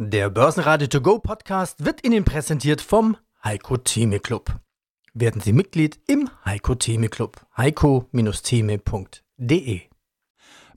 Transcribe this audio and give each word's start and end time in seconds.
Der 0.00 0.30
Börsenradio 0.30 0.86
To 0.86 1.00
Go 1.00 1.18
Podcast 1.18 1.84
wird 1.84 2.06
Ihnen 2.06 2.22
präsentiert 2.22 2.80
vom 2.80 3.16
Heiko 3.42 3.78
Theme 3.78 4.20
Club. 4.20 4.60
Werden 5.12 5.40
Sie 5.40 5.52
Mitglied 5.52 5.98
im 6.06 6.30
Heiko 6.44 6.76
Theme 6.76 7.08
Club. 7.08 7.44
heiko-theme.de 7.56 9.80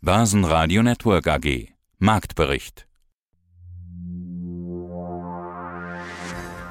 Börsenradio 0.02 0.82
Network 0.82 1.28
AG 1.28 1.68
Marktbericht 2.00 2.88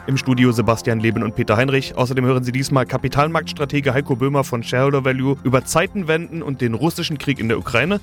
Im 0.08 0.16
Studio 0.16 0.50
Sebastian 0.50 0.98
Leben 0.98 1.22
und 1.22 1.36
Peter 1.36 1.56
Heinrich. 1.56 1.94
Außerdem 1.94 2.24
hören 2.24 2.42
Sie 2.42 2.50
diesmal 2.50 2.84
Kapitalmarktstratege 2.84 3.94
Heiko 3.94 4.16
Böhmer 4.16 4.42
von 4.42 4.64
Shareholder 4.64 5.04
Value 5.04 5.36
über 5.44 5.64
Zeitenwenden 5.64 6.42
und 6.42 6.60
den 6.60 6.74
russischen 6.74 7.16
Krieg 7.16 7.38
in 7.38 7.46
der 7.46 7.58
Ukraine 7.58 8.00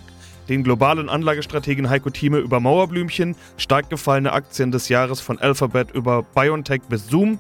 den 0.50 0.64
globalen 0.64 1.10
Anlagestrategen 1.10 1.90
Heiko 1.90 2.10
Thieme 2.10 2.40
über 2.40 2.60
Mauerblümchen, 2.60 3.36
stark 3.58 3.90
gefallene 3.90 4.32
Aktien 4.32 4.72
des 4.72 4.90
Jahres 4.90 5.22
von 5.22 5.40
Alphabet 5.40 5.92
über 5.92 6.24
BioNTech 6.24 6.82
bis 6.90 7.08
Zoom, 7.08 7.40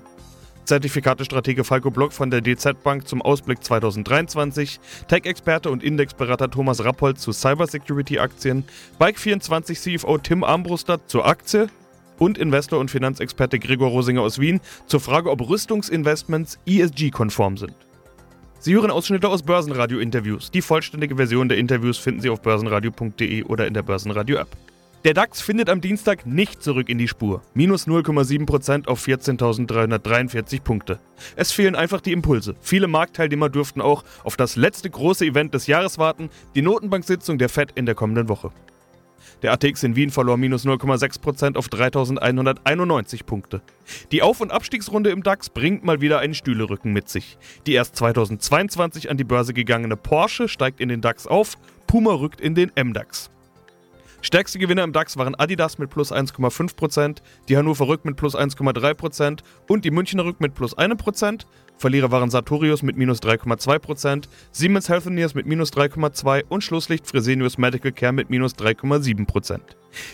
Zertifikatestratege 0.65 1.63
Falco 1.63 1.89
Block 1.89 2.11
von 2.11 2.29
der 2.29 2.41
DZ 2.41 2.83
Bank 2.83 3.07
zum 3.07 3.21
Ausblick 3.21 3.63
2023, 3.63 4.81
Tech-Experte 5.07 5.71
und 5.71 5.81
Indexberater 5.81 6.49
Thomas 6.49 6.83
Rappold 6.83 7.19
zu 7.19 7.31
Cybersecurity-Aktien, 7.31 8.65
Bike24 8.99 9.97
CFO 9.99 10.17
Tim 10.17 10.43
Armbruster 10.43 10.99
zur 11.07 11.25
Aktie 11.25 11.67
und 12.19 12.37
Investor 12.37 12.79
und 12.79 12.91
Finanzexperte 12.91 13.59
Gregor 13.59 13.89
Rosinger 13.89 14.21
aus 14.21 14.39
Wien 14.39 14.59
zur 14.87 14.99
Frage, 14.99 15.31
ob 15.31 15.47
Rüstungsinvestments 15.47 16.59
ESG-konform 16.65 17.55
sind. 17.55 17.86
Sie 18.59 18.73
hören 18.73 18.89
Ausschnitte 18.89 19.29
aus 19.29 19.43
Börsenradio-Interviews. 19.43 20.49
Die 20.49 20.63
vollständige 20.63 21.15
Version 21.15 21.47
der 21.47 21.59
Interviews 21.59 21.97
finden 21.97 22.21
Sie 22.21 22.29
auf 22.29 22.41
börsenradio.de 22.41 23.43
oder 23.43 23.67
in 23.67 23.73
der 23.73 23.83
Börsenradio-App. 23.83 24.47
Der 25.03 25.13
DAX 25.13 25.41
findet 25.41 25.69
am 25.69 25.79
Dienstag 25.79 26.25
nicht 26.25 26.63
zurück 26.63 26.89
in 26.89 26.97
die 26.97 27.07
Spur. 27.07 27.43
Minus 27.53 27.87
0,7% 27.87 28.87
auf 28.87 29.05
14.343 29.05 30.61
Punkte. 30.61 30.99
Es 31.35 31.51
fehlen 31.51 31.75
einfach 31.75 32.01
die 32.01 32.11
Impulse. 32.11 32.55
Viele 32.59 32.87
Marktteilnehmer 32.87 33.49
dürften 33.49 33.79
auch 33.79 34.03
auf 34.23 34.37
das 34.37 34.55
letzte 34.55 34.89
große 34.89 35.23
Event 35.23 35.53
des 35.53 35.67
Jahres 35.67 35.99
warten, 35.99 36.29
die 36.55 36.63
Notenbank-Sitzung 36.63 37.37
der 37.37 37.49
FED 37.49 37.73
in 37.75 37.85
der 37.85 37.95
kommenden 37.95 38.27
Woche. 38.27 38.51
Der 39.41 39.51
ATX 39.53 39.83
in 39.83 39.95
Wien 39.95 40.09
verlor 40.09 40.37
minus 40.37 40.65
0,6% 40.65 41.55
auf 41.57 41.69
3191 41.69 43.25
Punkte. 43.25 43.61
Die 44.11 44.21
Auf- 44.21 44.41
und 44.41 44.51
Abstiegsrunde 44.51 45.09
im 45.11 45.23
DAX 45.23 45.49
bringt 45.49 45.83
mal 45.83 46.01
wieder 46.01 46.19
einen 46.19 46.33
Stühlerücken 46.33 46.93
mit 46.93 47.09
sich. 47.09 47.37
Die 47.65 47.73
erst 47.73 47.95
2022 47.95 49.09
an 49.09 49.17
die 49.17 49.23
Börse 49.23 49.53
gegangene 49.53 49.97
Porsche 49.97 50.47
steigt 50.47 50.79
in 50.79 50.89
den 50.89 51.01
DAX 51.01 51.27
auf, 51.27 51.57
Puma 51.87 52.13
rückt 52.13 52.41
in 52.41 52.55
den 52.55 52.71
MDAX. 52.75 53.29
Stärkste 54.21 54.57
Gewinner 54.57 54.83
im 54.83 54.93
DAX 54.93 55.15
waren 55.17 55.35
Adidas 55.35 55.77
mit 55.77 55.89
plus 55.89 56.11
1,5%, 56.11 57.17
die 57.47 57.57
Hannover 57.57 57.87
Rück 57.87 58.03
mit 58.03 58.17
plus 58.17 58.35
1,3% 58.35 59.41
und 59.67 59.85
die 59.85 59.91
Münchner 59.91 60.25
Rück 60.25 60.41
mit 60.41 60.55
plus 60.55 60.75
1%. 60.77 61.45
Verlierer 61.77 62.11
waren 62.11 62.31
Sartorius 62.31 62.81
mit 62.81 62.97
minus 62.97 63.21
3,2%, 63.21 64.27
Siemens 64.51 64.89
Healthineers 64.89 65.35
mit 65.35 65.45
minus 65.45 65.71
3,2% 65.71 66.45
und 66.49 66.63
Schlusslicht 66.63 67.05
Fresenius 67.05 67.59
Medical 67.59 67.91
Care 67.91 68.11
mit 68.11 68.31
minus 68.31 68.55
3,7%. 68.55 69.59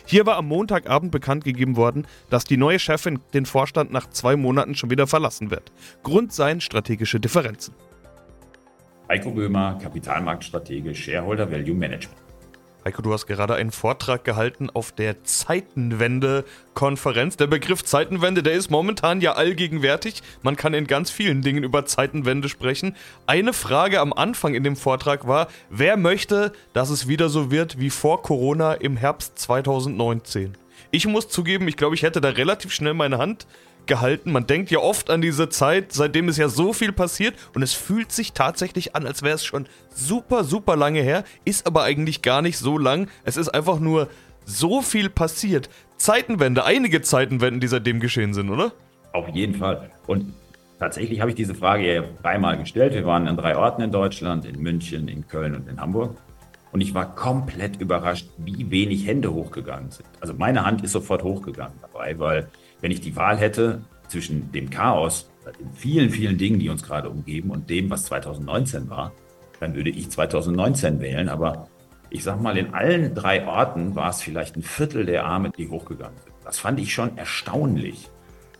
Hier 0.05 0.25
war 0.25 0.35
am 0.35 0.47
Montagabend 0.47 1.11
bekannt 1.11 1.45
gegeben 1.45 1.77
worden, 1.77 2.05
dass 2.29 2.43
die 2.43 2.57
neue 2.57 2.79
Chefin 2.79 3.19
den 3.33 3.45
Vorstand 3.45 3.91
nach 3.91 4.09
zwei 4.09 4.35
Monaten 4.35 4.75
schon 4.75 4.89
wieder 4.91 5.07
verlassen 5.07 5.49
wird. 5.49 5.71
Grund 6.03 6.33
seien 6.33 6.59
strategische 6.59 7.21
Differenzen. 7.21 7.73
Heiko 9.09 9.31
Böhmer, 9.31 9.77
Kapitalmarktstratege, 9.81 10.93
Shareholder 10.93 11.49
Value 11.49 11.75
Management. 11.75 12.22
Heiko, 12.85 13.01
du 13.01 13.11
hast 13.13 13.27
gerade 13.27 13.55
einen 13.55 13.71
Vortrag 13.71 14.25
gehalten 14.25 14.69
auf 14.69 14.91
der 14.91 15.23
Zeitenwende-Konferenz. 15.23 17.37
Der 17.37 17.47
Begriff 17.47 17.85
Zeitenwende, 17.85 18.43
der 18.43 18.55
ist 18.55 18.69
momentan 18.69 19.21
ja 19.21 19.35
allgegenwärtig. 19.35 20.21
Man 20.41 20.57
kann 20.57 20.73
in 20.73 20.85
ganz 20.85 21.09
vielen 21.09 21.41
Dingen 21.41 21.63
über 21.63 21.85
Zeitenwende 21.85 22.49
sprechen. 22.49 22.97
Eine 23.25 23.53
Frage 23.53 24.01
am 24.01 24.11
Anfang 24.11 24.53
in 24.53 24.65
dem 24.65 24.75
Vortrag 24.75 25.25
war, 25.25 25.47
wer 25.69 25.95
möchte, 25.95 26.51
dass 26.73 26.89
es 26.89 27.07
wieder 27.07 27.29
so 27.29 27.51
wird 27.51 27.79
wie 27.79 27.89
vor 27.89 28.21
Corona 28.21 28.73
im 28.73 28.97
Herbst 28.97 29.39
2019? 29.39 30.57
Ich 30.91 31.07
muss 31.07 31.29
zugeben, 31.29 31.69
ich 31.69 31.77
glaube, 31.77 31.95
ich 31.95 32.03
hätte 32.03 32.19
da 32.19 32.27
relativ 32.29 32.73
schnell 32.73 32.93
meine 32.93 33.17
Hand 33.17 33.47
gehalten. 33.87 34.31
Man 34.31 34.47
denkt 34.47 34.71
ja 34.71 34.79
oft 34.79 35.09
an 35.09 35.21
diese 35.21 35.49
Zeit, 35.49 35.91
seitdem 35.91 36.29
ist 36.29 36.37
ja 36.37 36.49
so 36.49 36.73
viel 36.73 36.91
passiert 36.91 37.35
und 37.53 37.61
es 37.61 37.73
fühlt 37.73 38.11
sich 38.11 38.33
tatsächlich 38.33 38.95
an, 38.95 39.05
als 39.05 39.21
wäre 39.21 39.35
es 39.35 39.43
schon 39.45 39.67
super, 39.93 40.43
super 40.43 40.75
lange 40.75 41.01
her, 41.01 41.23
ist 41.45 41.67
aber 41.67 41.83
eigentlich 41.83 42.21
gar 42.21 42.41
nicht 42.41 42.57
so 42.57 42.77
lang. 42.77 43.07
Es 43.23 43.37
ist 43.37 43.49
einfach 43.49 43.79
nur 43.79 44.09
so 44.45 44.81
viel 44.81 45.09
passiert. 45.09 45.69
Zeitenwende, 45.97 46.65
einige 46.65 47.01
Zeitenwenden, 47.01 47.59
die 47.59 47.67
seitdem 47.67 47.99
geschehen 47.99 48.33
sind, 48.33 48.49
oder? 48.49 48.73
Auf 49.13 49.29
jeden 49.29 49.55
Fall. 49.55 49.91
Und 50.07 50.33
tatsächlich 50.79 51.21
habe 51.21 51.29
ich 51.29 51.35
diese 51.35 51.55
Frage 51.55 51.93
ja 51.93 52.03
dreimal 52.21 52.57
gestellt. 52.57 52.93
Wir 52.93 53.05
waren 53.05 53.27
an 53.27 53.37
drei 53.37 53.55
Orten 53.55 53.81
in 53.81 53.91
Deutschland, 53.91 54.45
in 54.45 54.61
München, 54.61 55.07
in 55.07 55.27
Köln 55.27 55.55
und 55.55 55.69
in 55.69 55.79
Hamburg. 55.79 56.17
Und 56.73 56.81
ich 56.81 56.95
war 56.95 57.15
komplett 57.15 57.79
überrascht, 57.79 58.27
wie 58.37 58.69
wenig 58.71 59.05
Hände 59.05 59.31
hochgegangen 59.31 59.91
sind. 59.91 60.09
Also 60.19 60.33
meine 60.33 60.65
Hand 60.65 60.83
ist 60.83 60.91
sofort 60.91 61.23
hochgegangen 61.23 61.77
dabei, 61.81 62.17
weil 62.17 62.49
wenn 62.83 62.91
ich 62.91 62.99
die 62.99 63.15
Wahl 63.15 63.37
hätte 63.37 63.81
zwischen 64.09 64.51
dem 64.51 64.69
Chaos, 64.69 65.29
den 65.57 65.71
vielen, 65.73 66.09
vielen 66.09 66.37
Dingen, 66.37 66.59
die 66.59 66.67
uns 66.67 66.83
gerade 66.83 67.09
umgeben 67.09 67.49
und 67.49 67.69
dem, 67.69 67.89
was 67.89 68.03
2019 68.03 68.89
war, 68.89 69.13
dann 69.61 69.73
würde 69.73 69.89
ich 69.89 70.11
2019 70.11 70.99
wählen. 70.99 71.29
Aber 71.29 71.69
ich 72.09 72.25
sag 72.25 72.41
mal, 72.41 72.57
in 72.57 72.73
allen 72.73 73.15
drei 73.15 73.47
Orten 73.47 73.95
war 73.95 74.09
es 74.09 74.21
vielleicht 74.21 74.57
ein 74.57 74.63
Viertel 74.63 75.05
der 75.05 75.25
Arme, 75.25 75.51
die 75.57 75.69
hochgegangen 75.69 76.17
sind. 76.25 76.35
Das 76.43 76.59
fand 76.59 76.77
ich 76.77 76.93
schon 76.93 77.17
erstaunlich. 77.17 78.09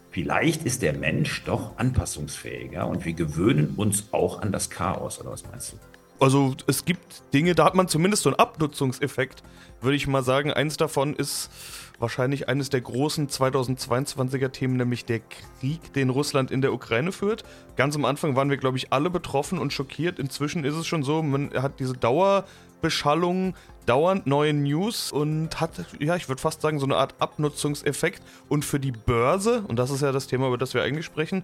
Vielleicht 0.10 0.64
ist 0.64 0.84
der 0.84 0.94
Mensch 0.94 1.44
doch 1.44 1.78
anpassungsfähiger 1.78 2.88
und 2.88 3.04
wir 3.04 3.14
gewöhnen 3.14 3.74
uns 3.76 4.08
auch 4.14 4.42
an 4.42 4.54
das 4.54 4.70
Chaos, 4.70 5.20
oder 5.20 5.32
was 5.32 5.44
meinst 5.52 5.74
du? 5.74 5.78
Also 6.24 6.56
es 6.68 6.86
gibt 6.86 7.24
Dinge, 7.34 7.56
da 7.56 7.66
hat 7.66 7.76
man 7.76 7.90
zumindest 7.90 8.24
so 8.24 8.30
einen 8.30 8.40
Abnutzungseffekt, 8.40 9.44
würde 9.82 9.98
ich 9.98 10.08
mal 10.08 10.24
sagen. 10.24 10.54
Eins 10.54 10.78
davon 10.78 11.14
ist 11.14 11.50
wahrscheinlich 12.04 12.48
eines 12.48 12.70
der 12.70 12.82
großen 12.82 13.30
2022er 13.30 14.50
Themen, 14.50 14.78
nämlich 14.78 15.06
der 15.06 15.22
Krieg, 15.22 15.94
den 15.94 16.12
Russland 16.12 16.52
in 16.52 16.62
der 16.62 16.74
Ukraine 16.74 17.12
führt. 17.12 17.44
Ganz 17.76 17.96
am 17.96 18.06
Anfang 18.06 18.36
waren 18.36 18.52
wir, 18.52 18.58
glaube 18.58 18.78
ich, 18.78 18.94
alle 18.94 19.10
betroffen 19.10 19.58
und 19.58 19.74
schockiert. 19.74 20.20
Inzwischen 20.20 20.66
ist 20.66 20.76
es 20.76 20.86
schon 20.86 21.02
so, 21.02 21.24
man 21.24 21.52
hat 21.54 21.80
diese 21.80 21.94
Dauerbeschallung, 21.94 23.56
dauernd 23.86 24.28
neue 24.28 24.54
News 24.54 25.12
und 25.12 25.60
hat, 25.60 25.86
ja, 26.00 26.16
ich 26.16 26.30
würde 26.30 26.42
fast 26.42 26.62
sagen, 26.62 26.78
so 26.78 26.86
eine 26.86 26.98
Art 26.98 27.16
Abnutzungseffekt. 27.20 28.22
Und 28.50 28.66
für 28.66 28.80
die 28.80 28.92
Börse, 28.92 29.64
und 29.68 29.80
das 29.80 29.90
ist 29.90 30.02
ja 30.02 30.12
das 30.12 30.28
Thema, 30.28 30.48
über 30.48 30.58
das 30.58 30.74
wir 30.74 30.84
eigentlich 30.84 31.06
sprechen, 31.06 31.44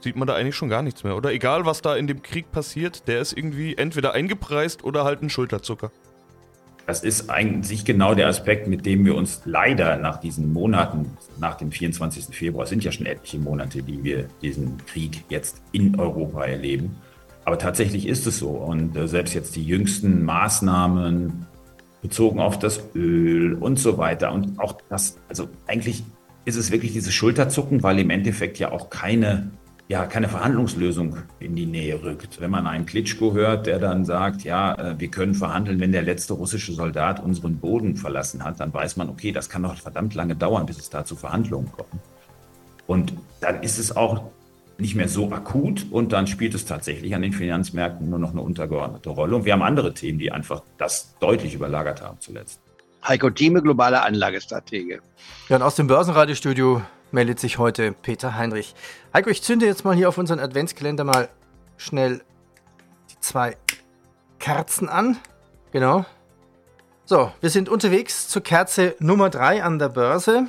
sieht 0.00 0.16
man 0.16 0.28
da 0.28 0.34
eigentlich 0.34 0.54
schon 0.54 0.68
gar 0.68 0.82
nichts 0.82 1.02
mehr, 1.02 1.16
oder? 1.16 1.32
Egal, 1.32 1.66
was 1.66 1.82
da 1.82 1.96
in 1.96 2.06
dem 2.06 2.22
Krieg 2.22 2.52
passiert, 2.52 3.08
der 3.08 3.20
ist 3.20 3.32
irgendwie 3.32 3.76
entweder 3.76 4.12
eingepreist 4.12 4.84
oder 4.84 5.04
halt 5.04 5.22
ein 5.22 5.30
Schulterzucker. 5.30 5.90
Das 6.88 7.00
ist 7.00 7.28
eigentlich 7.28 7.84
genau 7.84 8.14
der 8.14 8.28
Aspekt, 8.28 8.66
mit 8.66 8.86
dem 8.86 9.04
wir 9.04 9.14
uns 9.14 9.42
leider 9.44 9.98
nach 9.98 10.20
diesen 10.20 10.54
Monaten, 10.54 11.04
nach 11.38 11.54
dem 11.56 11.70
24. 11.70 12.34
Februar, 12.34 12.64
es 12.64 12.70
sind 12.70 12.82
ja 12.82 12.90
schon 12.90 13.04
etliche 13.04 13.38
Monate, 13.38 13.82
die 13.82 14.02
wir 14.02 14.26
diesen 14.40 14.78
Krieg 14.86 15.22
jetzt 15.28 15.60
in 15.72 16.00
Europa 16.00 16.46
erleben. 16.46 16.96
Aber 17.44 17.58
tatsächlich 17.58 18.08
ist 18.08 18.26
es 18.26 18.38
so. 18.38 18.48
Und 18.48 18.96
äh, 18.96 19.06
selbst 19.06 19.34
jetzt 19.34 19.54
die 19.54 19.64
jüngsten 19.64 20.24
Maßnahmen 20.24 21.46
bezogen 22.00 22.40
auf 22.40 22.58
das 22.58 22.82
Öl 22.94 23.52
und 23.52 23.78
so 23.78 23.98
weiter 23.98 24.32
und 24.32 24.58
auch 24.58 24.78
das, 24.88 25.18
also 25.28 25.46
eigentlich 25.66 26.04
ist 26.46 26.56
es 26.56 26.70
wirklich 26.70 26.94
dieses 26.94 27.12
Schulterzucken, 27.12 27.82
weil 27.82 27.98
im 27.98 28.08
Endeffekt 28.08 28.58
ja 28.58 28.72
auch 28.72 28.88
keine 28.88 29.50
ja, 29.88 30.04
keine 30.04 30.28
Verhandlungslösung 30.28 31.16
in 31.40 31.56
die 31.56 31.64
Nähe 31.64 32.02
rückt. 32.02 32.40
Wenn 32.40 32.50
man 32.50 32.66
einen 32.66 32.84
Klitschko 32.84 33.32
hört, 33.32 33.66
der 33.66 33.78
dann 33.78 34.04
sagt, 34.04 34.44
ja, 34.44 34.74
äh, 34.74 35.00
wir 35.00 35.08
können 35.08 35.34
verhandeln, 35.34 35.80
wenn 35.80 35.92
der 35.92 36.02
letzte 36.02 36.34
russische 36.34 36.74
Soldat 36.74 37.20
unseren 37.24 37.58
Boden 37.58 37.96
verlassen 37.96 38.44
hat, 38.44 38.60
dann 38.60 38.72
weiß 38.72 38.98
man, 38.98 39.08
okay, 39.08 39.32
das 39.32 39.48
kann 39.48 39.62
noch 39.62 39.74
verdammt 39.76 40.14
lange 40.14 40.36
dauern, 40.36 40.66
bis 40.66 40.78
es 40.78 40.90
da 40.90 41.06
zu 41.06 41.16
Verhandlungen 41.16 41.72
kommt. 41.72 42.02
Und 42.86 43.14
dann 43.40 43.62
ist 43.62 43.78
es 43.78 43.96
auch 43.96 44.24
nicht 44.76 44.94
mehr 44.94 45.08
so 45.08 45.32
akut 45.32 45.86
und 45.90 46.12
dann 46.12 46.26
spielt 46.26 46.54
es 46.54 46.66
tatsächlich 46.66 47.14
an 47.14 47.22
den 47.22 47.32
Finanzmärkten 47.32 48.08
nur 48.08 48.18
noch 48.18 48.30
eine 48.30 48.42
untergeordnete 48.42 49.08
Rolle. 49.08 49.36
Und 49.36 49.44
wir 49.46 49.54
haben 49.54 49.62
andere 49.62 49.94
Themen, 49.94 50.18
die 50.18 50.30
einfach 50.30 50.62
das 50.76 51.16
deutlich 51.18 51.54
überlagert 51.54 52.02
haben 52.02 52.20
zuletzt. 52.20 52.60
Heiko 53.06 53.30
Thieme, 53.30 53.62
globale 53.62 54.02
Anlagestratege. 54.02 55.00
Ja, 55.48 55.56
und 55.56 55.62
aus 55.62 55.76
dem 55.76 55.86
Börsenradiostudio 55.86 56.82
meldet 57.12 57.40
sich 57.40 57.58
heute 57.58 57.92
Peter 57.92 58.36
Heinrich. 58.36 58.74
Heiko, 59.14 59.30
ich 59.30 59.42
zünde 59.42 59.66
jetzt 59.66 59.84
mal 59.84 59.94
hier 59.94 60.08
auf 60.08 60.18
unseren 60.18 60.40
Adventskalender 60.40 61.04
mal 61.04 61.28
schnell 61.76 62.22
die 63.10 63.20
zwei 63.20 63.56
Kerzen 64.38 64.88
an. 64.88 65.16
Genau. 65.72 66.04
So, 67.04 67.32
wir 67.40 67.50
sind 67.50 67.68
unterwegs 67.68 68.28
zur 68.28 68.42
Kerze 68.42 68.94
Nummer 68.98 69.30
3 69.30 69.62
an 69.62 69.78
der 69.78 69.88
Börse. 69.88 70.46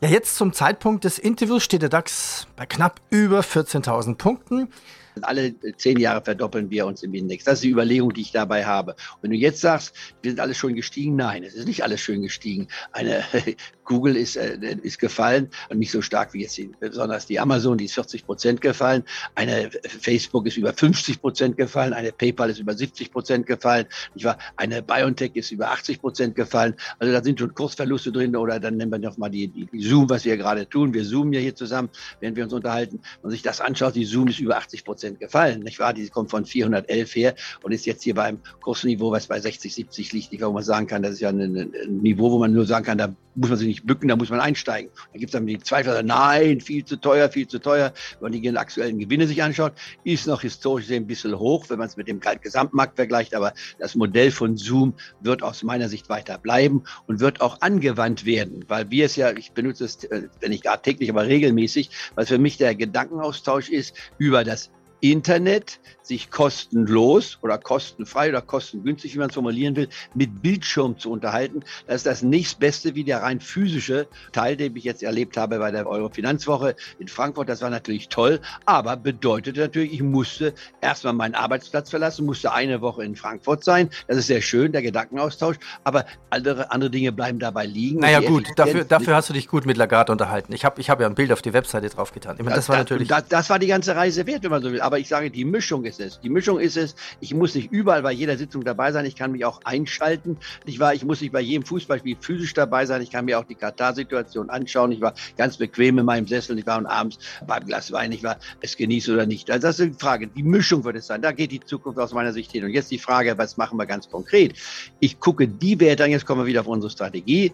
Ja, 0.00 0.08
jetzt 0.08 0.34
zum 0.34 0.52
Zeitpunkt 0.52 1.04
des 1.04 1.18
Interviews 1.18 1.62
steht 1.62 1.82
der 1.82 1.88
DAX 1.88 2.48
bei 2.56 2.66
knapp 2.66 3.00
über 3.10 3.40
14.000 3.40 4.16
Punkten. 4.16 4.72
Alle 5.20 5.54
zehn 5.76 5.98
Jahre 5.98 6.22
verdoppeln 6.24 6.70
wir 6.70 6.86
uns 6.86 7.02
im 7.02 7.14
Index. 7.14 7.44
Das 7.44 7.54
ist 7.54 7.64
die 7.64 7.70
Überlegung, 7.70 8.12
die 8.12 8.22
ich 8.22 8.32
dabei 8.32 8.64
habe. 8.64 8.96
Wenn 9.20 9.30
du 9.30 9.36
jetzt 9.36 9.60
sagst, 9.60 9.94
wir 10.22 10.30
sind 10.30 10.40
alles 10.40 10.56
schon 10.56 10.74
gestiegen, 10.74 11.16
nein, 11.16 11.44
es 11.44 11.54
ist 11.54 11.66
nicht 11.66 11.82
alles 11.82 12.00
schön 12.00 12.22
gestiegen. 12.22 12.68
Eine 12.92 13.22
Google 13.84 14.16
ist, 14.16 14.36
äh, 14.36 14.56
ist 14.82 14.98
gefallen 14.98 15.48
und 15.68 15.78
nicht 15.78 15.90
so 15.90 16.02
stark 16.02 16.32
wie 16.32 16.42
jetzt 16.42 16.58
besonders 16.80 17.26
die 17.26 17.38
Amazon, 17.38 17.78
die 17.78 17.86
ist 17.86 17.94
40 17.94 18.24
Prozent 18.24 18.60
gefallen. 18.60 19.02
Eine 19.34 19.70
Facebook 19.86 20.46
ist 20.46 20.56
über 20.56 20.72
50 20.72 21.20
Prozent 21.20 21.56
gefallen. 21.56 21.92
Eine 21.92 22.12
PayPal 22.12 22.50
ist 22.50 22.58
über 22.58 22.74
70 22.74 23.12
Prozent 23.12 23.46
gefallen. 23.46 23.86
Ich 24.14 24.24
war, 24.24 24.38
eine 24.56 24.82
BioNTech 24.82 25.32
ist 25.34 25.50
über 25.50 25.70
80 25.70 26.00
Prozent 26.00 26.34
gefallen. 26.34 26.74
Also 26.98 27.12
da 27.12 27.22
sind 27.22 27.38
schon 27.38 27.54
Kursverluste 27.54 28.12
drin 28.12 28.36
oder 28.36 28.60
dann 28.60 28.76
nehmen 28.76 28.92
wir 28.92 28.98
noch 28.98 29.18
mal 29.18 29.28
die, 29.28 29.48
die, 29.48 29.66
die 29.66 29.82
Zoom, 29.82 30.08
was 30.08 30.24
wir 30.24 30.36
gerade 30.36 30.68
tun. 30.68 30.94
Wir 30.94 31.04
zoomen 31.04 31.32
ja 31.32 31.40
hier 31.40 31.54
zusammen, 31.54 31.90
während 32.20 32.36
wir 32.36 32.44
uns 32.44 32.52
unterhalten. 32.52 33.00
Wenn 33.16 33.22
man 33.22 33.30
sich 33.32 33.42
das 33.42 33.60
anschaut, 33.60 33.94
die 33.94 34.04
Zoom 34.04 34.28
ist 34.28 34.38
über 34.38 34.56
80 34.56 34.84
Prozent 34.84 35.01
gefallen. 35.18 35.60
Nicht 35.60 35.78
wahr? 35.78 35.92
Die 35.92 36.08
kommt 36.08 36.30
von 36.30 36.44
411 36.44 37.14
her 37.14 37.34
und 37.62 37.72
ist 37.72 37.86
jetzt 37.86 38.02
hier 38.02 38.14
beim 38.14 38.38
Kursniveau, 38.60 39.10
was 39.10 39.26
bei 39.26 39.40
60, 39.40 39.74
70 39.74 40.12
liegt. 40.12 40.42
Wo 40.42 40.52
man 40.52 40.62
sagen 40.62 40.86
kann, 40.86 41.02
das 41.02 41.12
ist 41.12 41.20
ja 41.20 41.28
ein, 41.28 41.40
ein 41.40 41.98
Niveau, 42.02 42.30
wo 42.30 42.38
man 42.38 42.52
nur 42.52 42.66
sagen 42.66 42.84
kann, 42.84 42.98
da 42.98 43.14
muss 43.34 43.48
man 43.48 43.58
sich 43.58 43.68
nicht 43.68 43.86
bücken, 43.86 44.08
da 44.08 44.16
muss 44.16 44.30
man 44.30 44.40
einsteigen. 44.40 44.90
Da 45.12 45.18
gibt 45.18 45.30
es 45.30 45.32
dann 45.32 45.46
die 45.46 45.58
Zweifel, 45.58 46.02
nein, 46.02 46.60
viel 46.60 46.84
zu 46.84 46.96
teuer, 46.96 47.30
viel 47.30 47.48
zu 47.48 47.58
teuer. 47.58 47.92
Wenn 48.20 48.32
man 48.32 48.40
die 48.40 48.56
aktuellen 48.56 48.98
Gewinne 48.98 49.26
sich 49.26 49.42
anschaut, 49.42 49.72
ist 50.04 50.26
noch 50.26 50.42
historisch 50.42 50.88
gesehen 50.92 51.04
ein 51.04 51.06
bisschen 51.06 51.38
hoch, 51.38 51.66
wenn 51.68 51.78
man 51.78 51.88
es 51.88 51.96
mit 51.96 52.08
dem 52.08 52.20
Gesamtmarkt 52.20 52.96
vergleicht. 52.96 53.34
Aber 53.34 53.54
das 53.78 53.94
Modell 53.94 54.30
von 54.30 54.56
Zoom 54.56 54.94
wird 55.20 55.42
aus 55.42 55.62
meiner 55.62 55.88
Sicht 55.88 56.08
weiter 56.08 56.38
bleiben 56.38 56.82
und 57.06 57.20
wird 57.20 57.40
auch 57.40 57.60
angewandt 57.60 58.26
werden, 58.26 58.64
weil 58.68 58.90
wir 58.90 59.06
es 59.06 59.16
ja, 59.16 59.32
ich 59.32 59.52
benutze 59.52 59.84
es, 59.84 60.04
äh, 60.04 60.28
wenn 60.40 60.50
nicht 60.50 60.64
gar 60.64 60.82
täglich, 60.82 61.10
aber 61.10 61.26
regelmäßig, 61.26 61.90
weil 62.14 62.26
für 62.26 62.38
mich 62.38 62.58
der 62.58 62.74
Gedankenaustausch 62.74 63.70
ist 63.70 63.94
über 64.18 64.44
das 64.44 64.70
Internet 65.02 65.80
sich 66.02 66.30
kostenlos 66.30 67.38
oder 67.42 67.58
kostenfrei 67.58 68.28
oder 68.28 68.40
kostengünstig, 68.40 69.14
wie 69.14 69.18
man 69.18 69.28
es 69.28 69.34
formulieren 69.34 69.76
will, 69.76 69.88
mit 70.14 70.42
Bildschirm 70.42 70.98
zu 70.98 71.10
unterhalten. 71.10 71.62
Das 71.86 71.96
ist 71.96 72.06
das 72.06 72.22
nächstbeste 72.22 72.94
wie 72.94 73.04
der 73.04 73.22
rein 73.22 73.40
physische 73.40 74.06
Teil, 74.32 74.56
den 74.56 74.76
ich 74.76 74.84
jetzt 74.84 75.02
erlebt 75.02 75.36
habe 75.36 75.58
bei 75.58 75.70
der 75.70 75.86
Euro-Finanzwoche 75.86 76.76
in 76.98 77.08
Frankfurt. 77.08 77.48
Das 77.48 77.62
war 77.62 77.70
natürlich 77.70 78.08
toll, 78.08 78.40
aber 78.64 78.96
bedeutete 78.96 79.60
natürlich, 79.60 79.92
ich 79.92 80.02
musste 80.02 80.54
erstmal 80.80 81.14
meinen 81.14 81.34
Arbeitsplatz 81.34 81.90
verlassen, 81.90 82.26
musste 82.26 82.52
eine 82.52 82.80
Woche 82.80 83.04
in 83.04 83.16
Frankfurt 83.16 83.64
sein. 83.64 83.90
Das 84.06 84.16
ist 84.16 84.28
sehr 84.28 84.40
schön, 84.40 84.72
der 84.72 84.82
Gedankenaustausch, 84.82 85.56
aber 85.82 86.04
andere, 86.30 86.70
andere 86.70 86.90
Dinge 86.90 87.12
bleiben 87.12 87.38
dabei 87.38 87.66
liegen. 87.66 88.00
Naja 88.00 88.20
gut, 88.20 88.46
dafür, 88.56 88.84
dafür 88.84 89.16
hast 89.16 89.28
du 89.28 89.32
dich 89.32 89.48
gut 89.48 89.66
mit 89.66 89.76
Lagarde 89.76 90.12
unterhalten. 90.12 90.52
Ich 90.52 90.64
habe 90.64 90.80
ich 90.80 90.90
hab 90.90 91.00
ja 91.00 91.06
ein 91.06 91.14
Bild 91.14 91.32
auf 91.32 91.42
die 91.42 91.52
Webseite 91.52 91.88
draufgetan. 91.88 92.36
Ich 92.38 92.44
meine, 92.44 92.56
das, 92.56 92.66
das, 92.66 92.68
war 92.68 92.78
natürlich... 92.78 93.08
Das, 93.08 93.26
das 93.28 93.50
war 93.50 93.58
die 93.58 93.66
ganze 93.66 93.96
Reise 93.96 94.26
wert, 94.26 94.42
wenn 94.42 94.50
man 94.50 94.62
so 94.62 94.72
will. 94.72 94.80
Aber 94.80 94.91
ich 94.98 95.08
sage, 95.08 95.30
die 95.30 95.44
Mischung 95.44 95.84
ist 95.84 96.00
es. 96.00 96.20
Die 96.20 96.28
Mischung 96.28 96.58
ist 96.58 96.76
es, 96.76 96.94
ich 97.20 97.34
muss 97.34 97.54
nicht 97.54 97.72
überall 97.72 98.02
bei 98.02 98.12
jeder 98.12 98.36
Sitzung 98.36 98.64
dabei 98.64 98.92
sein, 98.92 99.04
ich 99.04 99.16
kann 99.16 99.32
mich 99.32 99.44
auch 99.44 99.60
einschalten. 99.64 100.36
Ich 100.64 100.78
war, 100.80 100.94
ich 100.94 101.04
muss 101.04 101.20
nicht 101.20 101.32
bei 101.32 101.40
jedem 101.40 101.64
Fußballspiel 101.64 102.16
physisch 102.20 102.54
dabei 102.54 102.86
sein, 102.86 103.02
ich 103.02 103.10
kann 103.10 103.24
mir 103.24 103.38
auch 103.38 103.44
die 103.44 103.54
Katar-Situation 103.54 104.50
anschauen. 104.50 104.92
Ich 104.92 105.00
war 105.00 105.14
ganz 105.36 105.56
bequem 105.56 105.98
in 105.98 106.04
meinem 106.04 106.26
Sessel, 106.26 106.58
ich 106.58 106.66
war 106.66 106.78
und 106.78 106.86
abends 106.86 107.18
beim 107.46 107.64
Glas 107.66 107.92
Wein, 107.92 108.12
ich 108.12 108.22
war 108.22 108.38
es 108.60 108.76
genieße 108.76 109.12
oder 109.12 109.26
nicht. 109.26 109.50
Also 109.50 109.66
das 109.66 109.78
ist 109.78 109.94
die 109.94 109.98
Frage. 109.98 110.26
Die 110.28 110.42
Mischung 110.42 110.84
wird 110.84 110.96
es 110.96 111.06
sein. 111.06 111.22
Da 111.22 111.32
geht 111.32 111.52
die 111.52 111.60
Zukunft 111.60 111.98
aus 111.98 112.12
meiner 112.12 112.32
Sicht 112.32 112.52
hin. 112.52 112.64
Und 112.64 112.70
jetzt 112.70 112.90
die 112.90 112.98
Frage, 112.98 113.36
was 113.38 113.56
machen 113.56 113.78
wir 113.78 113.86
ganz 113.86 114.08
konkret? 114.08 114.54
Ich 115.00 115.20
gucke 115.20 115.48
die 115.48 115.78
Werte 115.80 116.04
an, 116.04 116.10
jetzt 116.10 116.26
kommen 116.26 116.42
wir 116.42 116.46
wieder 116.46 116.60
auf 116.60 116.66
unsere 116.66 116.90
Strategie. 116.90 117.52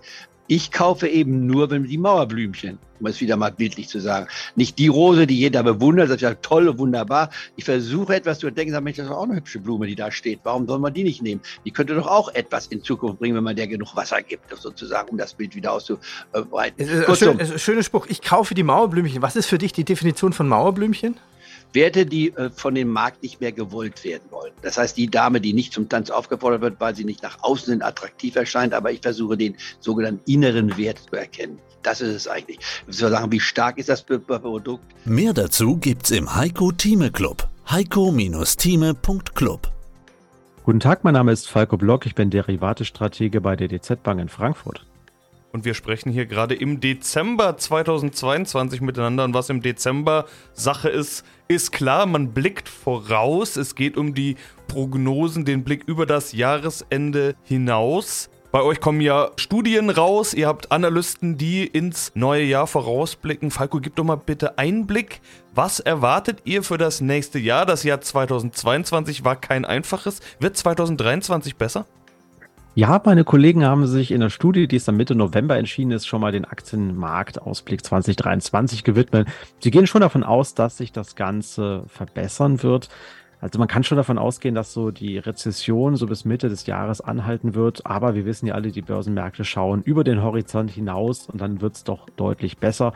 Ich 0.51 0.73
kaufe 0.73 1.07
eben 1.07 1.47
nur, 1.47 1.71
wenn 1.71 1.85
die 1.85 1.99
Mauerblümchen, 1.99 2.79
um 3.01 3.07
es 3.07 3.21
wieder 3.21 3.37
mal 3.37 3.53
bildlich 3.53 3.87
zu 3.89 4.01
sagen. 4.01 4.29
Nicht 4.57 4.79
die 4.79 4.89
Rose, 4.89 5.27
die 5.27 5.39
jeder 5.39 5.63
bewundert, 5.63 6.09
das 6.09 6.17
ist 6.17 6.23
ja 6.23 6.35
toll 6.35 6.69
und 6.69 6.79
wunderbar. 6.79 7.29
Ich 7.57 7.65
versuche 7.65 8.15
etwas 8.15 8.39
zu 8.39 8.47
entdecken, 8.47 8.73
sage, 8.73 8.83
Mensch, 8.83 8.97
das 8.97 9.07
ist 9.07 9.13
auch 9.13 9.25
eine 9.25 9.37
hübsche 9.37 9.59
Blume, 9.59 9.87
die 9.87 9.95
da 9.95 10.11
steht. 10.11 10.41
Warum 10.45 10.67
soll 10.67 10.79
man 10.79 10.95
die 10.95 11.05
nicht 11.05 11.21
nehmen? 11.21 11.43
Die 11.67 11.71
könnte 11.71 11.95
doch 11.95 12.07
auch 12.07 12.35
etwas 12.35 12.67
in 12.69 12.83
Zukunft 12.83 13.19
bringen, 13.19 13.37
wenn 13.37 13.45
man 13.45 13.57
der 13.57 13.67
genug 13.67 13.95
Wasser 13.95 14.23
gibt, 14.23 14.45
sozusagen, 14.59 15.11
um 15.11 15.19
das 15.19 15.35
Bild 15.35 15.55
wieder 15.55 15.71
auszubreiten. 15.71 16.77
Es 16.79 16.89
ist 16.89 17.19
schön, 17.19 17.59
schöner 17.59 17.83
Spruch. 17.83 18.07
Ich 18.09 18.23
kaufe 18.23 18.55
die 18.55 18.63
Mauerblümchen. 18.63 19.21
Was 19.21 19.37
ist 19.37 19.47
für 19.47 19.59
dich 19.59 19.75
die 19.75 19.85
Definition 19.85 20.33
von 20.33 20.49
Mauerblümchen? 20.49 21.17
Werte, 21.73 22.07
die 22.07 22.35
äh, 22.37 22.51
von 22.51 22.75
dem 22.75 22.89
Markt 22.89 23.23
nicht 23.23 23.41
mehr 23.41 23.53
gewollt 23.53 24.05
werden 24.05 24.25
wollen. 24.31 24.53
Das 24.63 24.79
heißt, 24.79 24.97
die 24.97 25.09
Dame, 25.09 25.41
die 25.41 25.53
nicht 25.53 25.73
zum 25.73 25.89
Tanz 25.89 26.11
aufgefordert 26.11 26.61
wird, 26.61 26.81
weil 26.81 26.95
sie 26.95 27.05
nicht 27.05 27.23
nach 27.23 27.39
außen 27.43 27.73
hin 27.73 27.83
attraktiv 27.83 28.37
erscheint, 28.37 28.75
aber 28.75 28.91
ich 28.91 29.01
versuche 29.01 29.37
den 29.37 29.57
sogenannten 29.81 30.21
inneren 30.31 30.77
Wert 30.77 31.01
zu 31.09 31.17
erkennen. 31.17 31.59
Das 31.83 32.01
ist 32.01 32.15
es 32.15 32.29
eigentlich. 32.29 32.59
Wir 32.87 32.95
sagen, 32.95 33.31
wie 33.31 33.41
stark 33.41 33.79
ist 33.79 33.89
das 33.89 34.03
Produkt? 34.03 34.85
Mehr 35.05 35.33
dazu 35.33 35.77
gibt's 35.77 36.11
im 36.11 36.35
Heiko 36.35 36.73
Thieme 36.73 37.11
Club. 37.11 37.49
Heiko-Thieme.club 37.71 39.71
Guten 40.65 40.81
Tag, 40.81 41.05
mein 41.05 41.15
Name 41.15 41.33
ist 41.33 41.49
Falco 41.49 41.77
Block, 41.77 42.07
ich 42.07 42.15
bin 42.15 42.31
Derivatestratege 42.31 43.43
bei 43.43 43.57
der 43.57 43.69
DZ 43.69 44.03
Bank 44.03 44.21
in 44.21 44.31
Frankfurt. 44.31 44.87
Und 45.53 45.65
wir 45.65 45.75
sprechen 45.75 46.13
hier 46.13 46.27
gerade 46.27 46.55
im 46.55 46.81
Dezember 46.81 47.57
2022 47.57 48.81
miteinander. 48.81 49.25
Und 49.25 49.35
was 49.35 49.49
im 49.49 49.63
Dezember 49.63 50.27
Sache 50.53 50.89
ist, 50.89 51.25
ist 51.49 51.73
klar, 51.73 52.07
man 52.07 52.33
blickt 52.33 52.69
voraus. 52.69 53.57
Es 53.57 53.75
geht 53.75 53.97
um 53.97 54.15
die 54.15 54.37
Prognosen, 54.67 55.45
den 55.45 55.65
Blick 55.65 55.85
über 55.87 56.05
das 56.05 56.33
Jahresende 56.33 57.35
hinaus. 57.45 58.29
Bei 58.51 58.63
euch 58.63 58.81
kommen 58.81 59.03
ja 59.03 59.31
Studien 59.37 59.91
raus, 59.91 60.33
ihr 60.33 60.47
habt 60.47 60.73
Analysten, 60.73 61.37
die 61.37 61.67
ins 61.67 62.13
neue 62.15 62.45
Jahr 62.45 62.67
vorausblicken. 62.67 63.51
Falco, 63.51 63.79
gib 63.79 63.97
doch 63.97 64.05
mal 64.05 64.17
bitte 64.17 64.57
Einblick. 64.57 65.21
Was 65.55 65.81
erwartet 65.81 66.41
ihr 66.45 66.63
für 66.63 66.79
das 66.79 67.03
nächste 67.03 67.39
Jahr? 67.39 67.67
Das 67.67 67.83
Jahr 67.83 68.01
2022 68.01 69.23
war 69.23 69.37
kein 69.37 69.67
einfaches. 69.67 70.21
Wird 70.41 70.57
2023 70.57 71.57
besser? 71.57 71.85
Ja, 72.79 73.03
meine 73.05 73.25
Kollegen 73.25 73.65
haben 73.65 73.89
sich 73.89 74.13
in 74.13 74.21
der 74.21 74.31
Studie, 74.31 74.69
die 74.69 74.77
es 74.77 74.85
dann 74.85 74.97
Mitte 74.97 75.17
November 75.17 75.57
entschieden 75.57 75.91
ist, 75.91 76.07
schon 76.07 76.21
mal 76.21 76.31
den 76.31 76.45
Aktienmarktausblick 76.45 77.85
2023 77.85 78.85
gewidmet. 78.85 79.27
Sie 79.59 79.73
gehen 79.73 79.89
schon 79.89 80.01
davon 80.01 80.23
aus, 80.23 80.55
dass 80.55 80.77
sich 80.77 80.93
das 80.93 81.17
Ganze 81.17 81.83
verbessern 81.89 82.63
wird. 82.63 82.89
Also 83.41 83.59
man 83.59 83.67
kann 83.67 83.83
schon 83.83 83.97
davon 83.97 84.17
ausgehen, 84.17 84.55
dass 84.55 84.73
so 84.73 84.93
die 84.93 85.19
Rezession 85.19 85.97
so 85.97 86.07
bis 86.07 86.25
Mitte 86.25 86.49
des 86.49 86.67
Jahres 86.67 87.01
anhalten 87.01 87.57
wird. 87.57 87.85
Aber 87.85 88.15
wir 88.15 88.25
wissen 88.27 88.47
ja 88.47 88.55
alle, 88.55 88.71
die 88.71 88.83
Börsenmärkte 88.83 89.45
schauen 89.45 89.83
über 89.83 90.05
den 90.05 90.23
Horizont 90.23 90.71
hinaus 90.71 91.29
und 91.29 91.41
dann 91.41 91.61
wird 91.61 91.75
es 91.75 91.83
doch 91.83 92.09
deutlich 92.11 92.59
besser. 92.59 92.93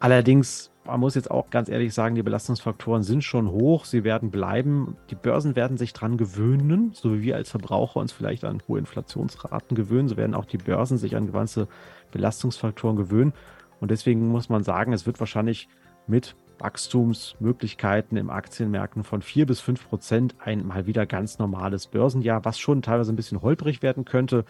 Allerdings 0.00 0.69
man 0.90 1.00
muss 1.00 1.14
jetzt 1.14 1.30
auch 1.30 1.50
ganz 1.50 1.68
ehrlich 1.68 1.94
sagen, 1.94 2.16
die 2.16 2.22
Belastungsfaktoren 2.22 3.02
sind 3.02 3.22
schon 3.22 3.50
hoch, 3.50 3.84
sie 3.84 4.02
werden 4.02 4.30
bleiben. 4.30 4.96
Die 5.10 5.14
Börsen 5.14 5.54
werden 5.54 5.76
sich 5.76 5.92
dran 5.92 6.16
gewöhnen, 6.16 6.90
so 6.92 7.14
wie 7.14 7.22
wir 7.22 7.36
als 7.36 7.50
Verbraucher 7.50 8.00
uns 8.00 8.12
vielleicht 8.12 8.44
an 8.44 8.62
hohe 8.66 8.78
Inflationsraten 8.78 9.76
gewöhnen, 9.76 10.08
so 10.08 10.16
werden 10.16 10.34
auch 10.34 10.44
die 10.44 10.58
Börsen 10.58 10.98
sich 10.98 11.16
an 11.16 11.28
gewisse 11.28 11.68
Belastungsfaktoren 12.10 12.96
gewöhnen. 12.96 13.32
Und 13.80 13.90
deswegen 13.90 14.28
muss 14.28 14.48
man 14.48 14.64
sagen, 14.64 14.92
es 14.92 15.06
wird 15.06 15.20
wahrscheinlich 15.20 15.68
mit 16.06 16.34
Wachstumsmöglichkeiten 16.58 18.18
im 18.18 18.28
Aktienmärkten 18.28 19.04
von 19.04 19.22
4 19.22 19.46
bis 19.46 19.60
5 19.60 19.88
Prozent 19.88 20.34
ein 20.40 20.66
mal 20.66 20.86
wieder 20.86 21.06
ganz 21.06 21.38
normales 21.38 21.86
Börsenjahr, 21.86 22.44
was 22.44 22.58
schon 22.58 22.82
teilweise 22.82 23.12
ein 23.12 23.16
bisschen 23.16 23.40
holprig 23.40 23.82
werden 23.82 24.04
könnte. 24.04 24.44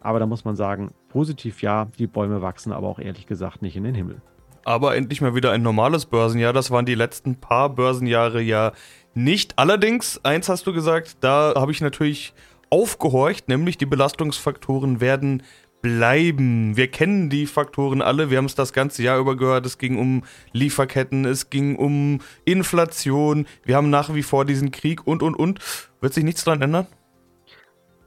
Aber 0.00 0.18
da 0.18 0.26
muss 0.26 0.44
man 0.44 0.56
sagen, 0.56 0.92
positiv 1.08 1.62
ja, 1.62 1.86
die 1.98 2.06
Bäume 2.06 2.42
wachsen 2.42 2.72
aber 2.72 2.88
auch 2.88 2.98
ehrlich 2.98 3.26
gesagt 3.26 3.62
nicht 3.62 3.76
in 3.76 3.84
den 3.84 3.94
Himmel 3.94 4.20
aber 4.64 4.96
endlich 4.96 5.20
mal 5.20 5.34
wieder 5.34 5.52
ein 5.52 5.62
normales 5.62 6.06
Börsenjahr. 6.06 6.52
Das 6.52 6.70
waren 6.70 6.86
die 6.86 6.94
letzten 6.94 7.36
paar 7.36 7.70
Börsenjahre 7.70 8.40
ja 8.40 8.72
nicht. 9.14 9.58
Allerdings, 9.58 10.20
eins 10.24 10.48
hast 10.48 10.66
du 10.66 10.72
gesagt, 10.72 11.18
da 11.20 11.54
habe 11.56 11.72
ich 11.72 11.80
natürlich 11.80 12.34
aufgehorcht, 12.70 13.48
nämlich 13.48 13.78
die 13.78 13.86
Belastungsfaktoren 13.86 15.00
werden 15.00 15.42
bleiben. 15.84 16.78
Wir 16.78 16.88
kennen 16.88 17.28
die 17.28 17.46
Faktoren 17.46 18.00
alle, 18.00 18.30
wir 18.30 18.38
haben 18.38 18.46
es 18.46 18.54
das 18.54 18.72
ganze 18.72 19.02
Jahr 19.02 19.18
über 19.18 19.36
gehört, 19.36 19.66
es 19.66 19.76
ging 19.76 19.98
um 19.98 20.22
Lieferketten, 20.52 21.26
es 21.26 21.50
ging 21.50 21.76
um 21.76 22.20
Inflation, 22.46 23.46
wir 23.64 23.76
haben 23.76 23.90
nach 23.90 24.14
wie 24.14 24.22
vor 24.22 24.46
diesen 24.46 24.70
Krieg 24.70 25.06
und, 25.06 25.22
und, 25.22 25.34
und. 25.34 25.58
Wird 26.00 26.14
sich 26.14 26.24
nichts 26.24 26.42
daran 26.42 26.62
ändern? 26.62 26.86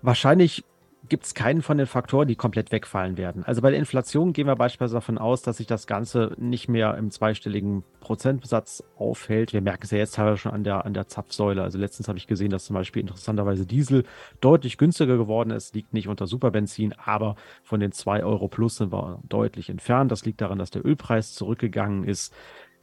Wahrscheinlich 0.01 0.63
gibt 1.09 1.25
es 1.25 1.33
keinen 1.33 1.61
von 1.61 1.77
den 1.77 1.87
Faktoren, 1.87 2.27
die 2.27 2.35
komplett 2.35 2.71
wegfallen 2.71 3.17
werden. 3.17 3.43
Also 3.43 3.61
bei 3.61 3.69
der 3.69 3.79
Inflation 3.79 4.33
gehen 4.33 4.47
wir 4.47 4.55
beispielsweise 4.55 4.95
davon 4.95 5.17
aus, 5.17 5.41
dass 5.41 5.57
sich 5.57 5.67
das 5.67 5.87
Ganze 5.87 6.33
nicht 6.37 6.67
mehr 6.67 6.95
im 6.97 7.11
zweistelligen 7.11 7.83
Prozentsatz 7.99 8.83
aufhält. 8.97 9.53
Wir 9.53 9.61
merken 9.61 9.83
es 9.83 9.91
ja 9.91 9.97
jetzt 9.97 10.15
teilweise 10.15 10.37
schon 10.37 10.53
an 10.53 10.63
der, 10.63 10.85
an 10.85 10.93
der 10.93 11.07
Zapfsäule. 11.07 11.61
Also 11.63 11.77
letztens 11.77 12.07
habe 12.07 12.17
ich 12.17 12.27
gesehen, 12.27 12.49
dass 12.49 12.65
zum 12.65 12.73
Beispiel 12.73 13.01
interessanterweise 13.01 13.65
Diesel 13.65 14.03
deutlich 14.41 14.77
günstiger 14.77 15.17
geworden 15.17 15.51
ist. 15.51 15.75
Liegt 15.75 15.93
nicht 15.93 16.07
unter 16.07 16.27
Superbenzin, 16.27 16.93
aber 16.93 17.35
von 17.63 17.79
den 17.79 17.91
2 17.91 18.23
Euro 18.23 18.47
plus 18.47 18.77
sind 18.77 18.91
wir 18.91 19.19
deutlich 19.27 19.69
entfernt. 19.69 20.11
Das 20.11 20.25
liegt 20.25 20.41
daran, 20.41 20.59
dass 20.59 20.71
der 20.71 20.85
Ölpreis 20.85 21.33
zurückgegangen 21.33 22.03
ist 22.03 22.33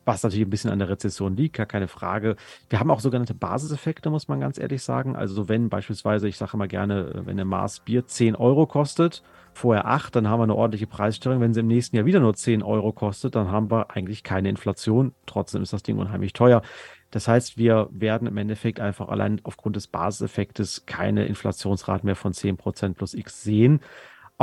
was 0.04 0.23
natürlich 0.23 0.46
ein 0.46 0.50
bisschen 0.50 0.70
an 0.70 0.78
der 0.78 0.88
Rezession 0.88 1.37
liegt, 1.37 1.56
gar 1.56 1.66
keine 1.66 1.88
Frage. 1.88 2.37
Wir 2.68 2.80
haben 2.80 2.90
auch 2.90 3.00
sogenannte 3.00 3.34
Basiseffekte, 3.34 4.11
muss 4.11 4.28
man 4.28 4.40
ganz 4.40 4.58
ehrlich 4.58 4.82
sagen. 4.82 5.16
Also 5.16 5.49
wenn 5.49 5.68
beispielsweise, 5.68 6.28
ich 6.28 6.37
sage 6.37 6.52
immer 6.54 6.68
gerne, 6.68 7.23
wenn 7.25 7.38
ein 7.38 7.46
Maß 7.46 7.80
Bier 7.80 8.06
10 8.06 8.37
Euro 8.37 8.66
kostet, 8.66 9.23
vorher 9.54 9.87
8, 9.87 10.16
dann 10.16 10.28
haben 10.28 10.40
wir 10.40 10.44
eine 10.44 10.54
ordentliche 10.54 10.87
Preissteigerung. 10.87 11.40
Wenn 11.40 11.54
sie 11.54 11.61
im 11.61 11.68
nächsten 11.68 11.96
Jahr 11.96 12.06
wieder 12.06 12.20
nur 12.20 12.34
10 12.34 12.62
Euro 12.62 12.92
kostet, 12.92 13.34
dann 13.34 13.50
haben 13.50 13.70
wir 13.70 13.90
eigentlich 13.90 14.23
keine 14.23 14.49
Inflation. 14.49 15.12
Trotzdem 15.26 15.62
ist 15.62 15.73
das 15.73 15.82
Ding 15.82 15.99
unheimlich 15.99 16.32
teuer. 16.32 16.62
Das 17.11 17.28
heißt, 17.28 17.56
wir 17.56 17.88
werden 17.92 18.26
im 18.26 18.37
Endeffekt 18.37 18.80
einfach 18.80 19.08
allein 19.08 19.40
aufgrund 19.44 19.76
des 19.76 19.87
Basiseffektes 19.87 20.84
keine 20.87 21.26
Inflationsraten 21.26 22.06
mehr 22.06 22.16
von 22.16 22.32
10% 22.32 22.94
plus 22.94 23.14
X 23.14 23.42
sehen. 23.42 23.80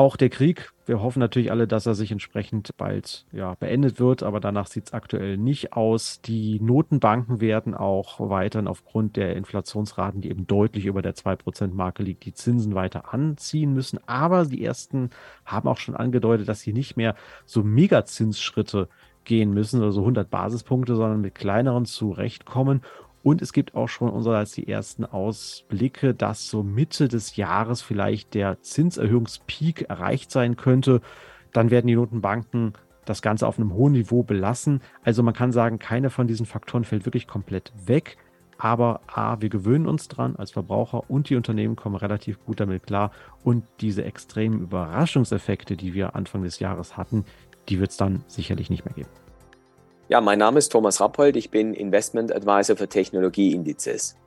Auch 0.01 0.17
der 0.17 0.29
Krieg, 0.29 0.72
wir 0.88 1.03
hoffen 1.03 1.20
natürlich 1.20 1.51
alle, 1.51 1.67
dass 1.67 1.86
er 1.86 1.93
sich 1.93 2.12
entsprechend 2.12 2.75
bald 2.75 3.27
ja, 3.31 3.53
beendet 3.60 4.00
wird, 4.00 4.24
aber 4.24 4.39
danach 4.39 4.65
sieht 4.65 4.86
es 4.86 4.93
aktuell 4.93 5.38
nicht 5.38 5.74
aus. 5.74 6.22
Die 6.22 6.60
Notenbanken 6.60 7.39
werden 7.39 7.75
auch 7.75 8.20
weiterhin 8.20 8.67
aufgrund 8.67 9.15
der 9.15 9.36
Inflationsraten, 9.36 10.20
die 10.20 10.31
eben 10.31 10.48
deutlich 10.48 10.88
über 10.88 11.03
der 11.03 11.13
2%-Marke 11.13 12.01
liegt, 12.01 12.25
die 12.25 12.34
Zinsen 12.34 12.74
weiter 12.74 13.13
anziehen 13.13 13.75
müssen. 13.75 14.00
Aber 14.08 14.46
die 14.46 14.65
ersten 14.65 15.12
haben 15.46 15.70
auch 15.70 15.77
schon 15.77 15.96
angedeutet, 15.96 16.50
dass 16.50 16.62
sie 16.62 16.74
nicht 16.74 16.98
mehr 16.98 17.13
so 17.46 17.62
Megazinsschritte 17.62 18.89
gehen 19.24 19.53
müssen, 19.53 19.84
also 19.84 20.00
100 20.00 20.31
Basispunkte, 20.31 20.96
sondern 20.96 21.22
mit 21.22 21.36
kleineren 21.36 21.86
zurechtkommen. 21.86 22.81
Und 23.24 23.42
es 23.42 23.54
gibt 23.54 23.75
auch 23.75 23.88
schon 23.88 24.10
unsererseits 24.10 24.54
die 24.54 24.68
ersten 24.68 25.06
Ausblicke, 25.06 26.13
dass 26.13 26.48
so 26.48 26.63
Mitte 26.63 27.08
des 27.08 27.36
Jahres 27.36 27.82
vielleicht 27.82 28.34
der 28.34 28.62
Zinserhöhungspeak 28.62 29.84
erreicht 29.90 30.32
sein 30.32 30.56
könnte. 30.56 31.01
Dann 31.54 31.70
werden 31.70 31.88
die 31.88 31.96
Notenbanken 31.96 32.74
das 33.06 33.22
Ganze 33.22 33.48
auf 33.48 33.60
einem 33.60 33.74
hohen 33.74 33.94
Niveau 33.94 34.24
belassen. 34.24 34.82
Also 35.04 35.24
man 35.24 35.34
kann 35.34 35.51
sagen, 35.51 35.80
keine 35.80 36.10
von 36.10 36.28
diesen 36.28 36.46
Faktoren 36.46 36.84
fällt 36.84 37.06
wirklich 37.06 37.28
komplett 37.28 37.72
weg. 37.86 38.18
Aber 38.58 39.01
A, 39.08 39.42
wir 39.42 39.50
gewöhnen 39.50 39.88
uns 39.88 40.08
dran 40.08 40.36
als 40.36 40.51
Verbraucher 40.51 41.10
und 41.10 41.30
die 41.30 41.36
Unternehmen 41.36 41.75
kommen 41.75 41.96
relativ 41.96 42.44
gut 42.46 42.60
damit 42.60 42.86
klar. 42.86 43.12
Und 43.44 43.66
diese 43.82 44.06
extremen 44.06 44.62
Überraschungseffekte, 44.62 45.75
die 45.75 45.94
wir 45.94 46.16
Anfang 46.16 46.44
des 46.44 46.60
Jahres 46.60 46.96
hatten, 46.96 47.25
die 47.70 47.80
wird 47.80 47.92
es 47.92 47.98
dann 47.98 48.24
sicherlich 48.28 48.70
nicht 48.70 48.86
mehr 48.86 48.94
geben. 48.94 49.10
Ja, 50.12 50.20
mein 50.20 50.39
Name 50.39 50.60
ist 50.60 50.74
Thomas 50.74 51.00
Rappold, 51.00 51.38
ich 51.38 51.51
bin 51.51 51.74
Investment 51.74 52.36
Advisor 52.36 52.75
für 52.75 52.89
Technologieindizes. 52.89 54.18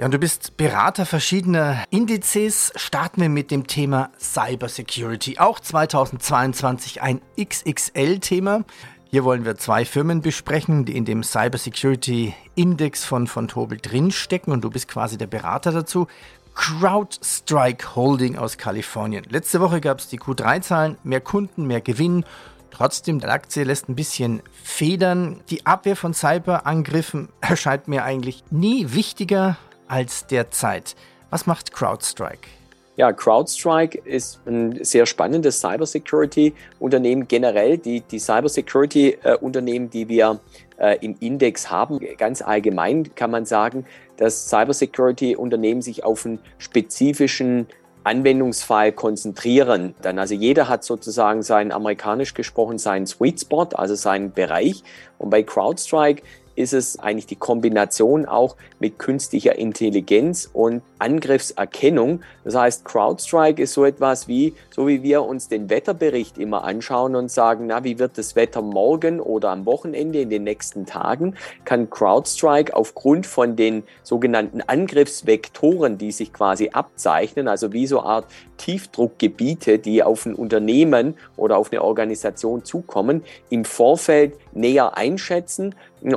Ja, 0.00 0.06
und 0.06 0.12
du 0.12 0.18
bist 0.18 0.56
Berater 0.56 1.06
verschiedener 1.06 1.84
Indizes. 1.90 2.72
Starten 2.74 3.20
wir 3.20 3.28
mit 3.28 3.52
dem 3.52 3.68
Thema 3.68 4.10
Cybersecurity. 4.18 5.38
Auch 5.38 5.60
2022 5.60 7.00
ein 7.00 7.20
XXL-Thema. 7.40 8.64
Hier 9.08 9.22
wollen 9.22 9.44
wir 9.44 9.56
zwei 9.56 9.84
Firmen 9.84 10.20
besprechen, 10.20 10.84
die 10.84 10.96
in 10.96 11.04
dem 11.04 11.22
Cybersecurity 11.22 12.34
Index 12.56 13.04
von, 13.04 13.28
von 13.28 13.46
Tobel 13.46 13.78
drinstecken 13.80 14.52
und 14.52 14.64
du 14.64 14.70
bist 14.70 14.88
quasi 14.88 15.16
der 15.16 15.28
Berater 15.28 15.70
dazu. 15.70 16.08
CrowdStrike 16.56 17.94
Holding 17.94 18.36
aus 18.36 18.58
Kalifornien. 18.58 19.22
Letzte 19.28 19.60
Woche 19.60 19.80
gab 19.80 20.00
es 20.00 20.08
die 20.08 20.18
Q3-Zahlen, 20.18 20.98
mehr 21.04 21.20
Kunden, 21.20 21.68
mehr 21.68 21.80
Gewinn. 21.80 22.24
Trotzdem, 22.70 23.20
die 23.20 23.26
Aktie 23.26 23.64
lässt 23.64 23.88
ein 23.88 23.96
bisschen 23.96 24.42
federn. 24.62 25.40
Die 25.50 25.66
Abwehr 25.66 25.96
von 25.96 26.14
Cyberangriffen 26.14 27.28
erscheint 27.40 27.88
mir 27.88 28.04
eigentlich 28.04 28.44
nie 28.50 28.92
wichtiger 28.92 29.56
als 29.88 30.26
derzeit. 30.26 30.96
Was 31.30 31.46
macht 31.46 31.72
CrowdStrike? 31.72 32.48
Ja, 32.96 33.12
CrowdStrike 33.12 33.98
ist 34.04 34.40
ein 34.46 34.84
sehr 34.84 35.06
spannendes 35.06 35.60
Cybersecurity-Unternehmen. 35.60 37.28
Generell 37.28 37.78
die, 37.78 38.02
die 38.02 38.18
Cybersecurity-Unternehmen, 38.18 39.88
die 39.88 40.08
wir 40.08 40.40
äh, 40.76 40.98
im 41.00 41.16
Index 41.20 41.70
haben, 41.70 41.98
ganz 42.18 42.42
allgemein 42.42 43.14
kann 43.14 43.30
man 43.30 43.46
sagen, 43.46 43.86
dass 44.18 44.50
Cybersecurity-Unternehmen 44.50 45.80
sich 45.80 46.04
auf 46.04 46.26
einen 46.26 46.40
spezifischen 46.58 47.68
Anwendungsfall 48.04 48.92
konzentrieren. 48.92 49.94
Dann 50.02 50.18
also 50.18 50.34
jeder 50.34 50.68
hat 50.68 50.84
sozusagen 50.84 51.42
seinen 51.42 51.72
amerikanisch 51.72 52.34
gesprochen 52.34 52.78
seinen 52.78 53.06
Sweet 53.06 53.40
Spot, 53.40 53.68
also 53.74 53.94
seinen 53.94 54.32
Bereich. 54.32 54.82
Und 55.18 55.30
bei 55.30 55.42
CrowdStrike 55.42 56.22
ist 56.54 56.72
es 56.72 56.98
eigentlich 56.98 57.26
die 57.26 57.36
Kombination 57.36 58.26
auch 58.26 58.56
mit 58.78 58.98
künstlicher 58.98 59.56
Intelligenz 59.56 60.48
und 60.52 60.82
Angriffserkennung. 61.00 62.20
Das 62.44 62.54
heißt, 62.54 62.84
CrowdStrike 62.84 63.62
ist 63.62 63.72
so 63.72 63.84
etwas 63.84 64.28
wie, 64.28 64.54
so 64.70 64.86
wie 64.86 65.02
wir 65.02 65.22
uns 65.22 65.48
den 65.48 65.70
Wetterbericht 65.70 66.38
immer 66.38 66.64
anschauen 66.64 67.16
und 67.16 67.30
sagen, 67.30 67.66
na, 67.66 67.84
wie 67.84 67.98
wird 67.98 68.18
das 68.18 68.36
Wetter 68.36 68.62
morgen 68.62 69.20
oder 69.20 69.50
am 69.50 69.66
Wochenende 69.66 70.20
in 70.20 70.30
den 70.30 70.44
nächsten 70.44 70.86
Tagen, 70.86 71.34
kann 71.64 71.90
CrowdStrike 71.90 72.74
aufgrund 72.74 73.26
von 73.26 73.56
den 73.56 73.82
sogenannten 74.02 74.60
Angriffsvektoren, 74.60 75.98
die 75.98 76.12
sich 76.12 76.32
quasi 76.32 76.70
abzeichnen, 76.70 77.48
also 77.48 77.72
wie 77.72 77.86
so 77.86 78.00
eine 78.00 78.08
Art 78.08 78.26
Tiefdruckgebiete, 78.58 79.78
die 79.78 80.02
auf 80.02 80.26
ein 80.26 80.34
Unternehmen 80.34 81.14
oder 81.36 81.56
auf 81.56 81.72
eine 81.72 81.82
Organisation 81.82 82.64
zukommen, 82.64 83.22
im 83.48 83.64
Vorfeld 83.64 84.34
näher 84.52 84.96
einschätzen 84.96 85.74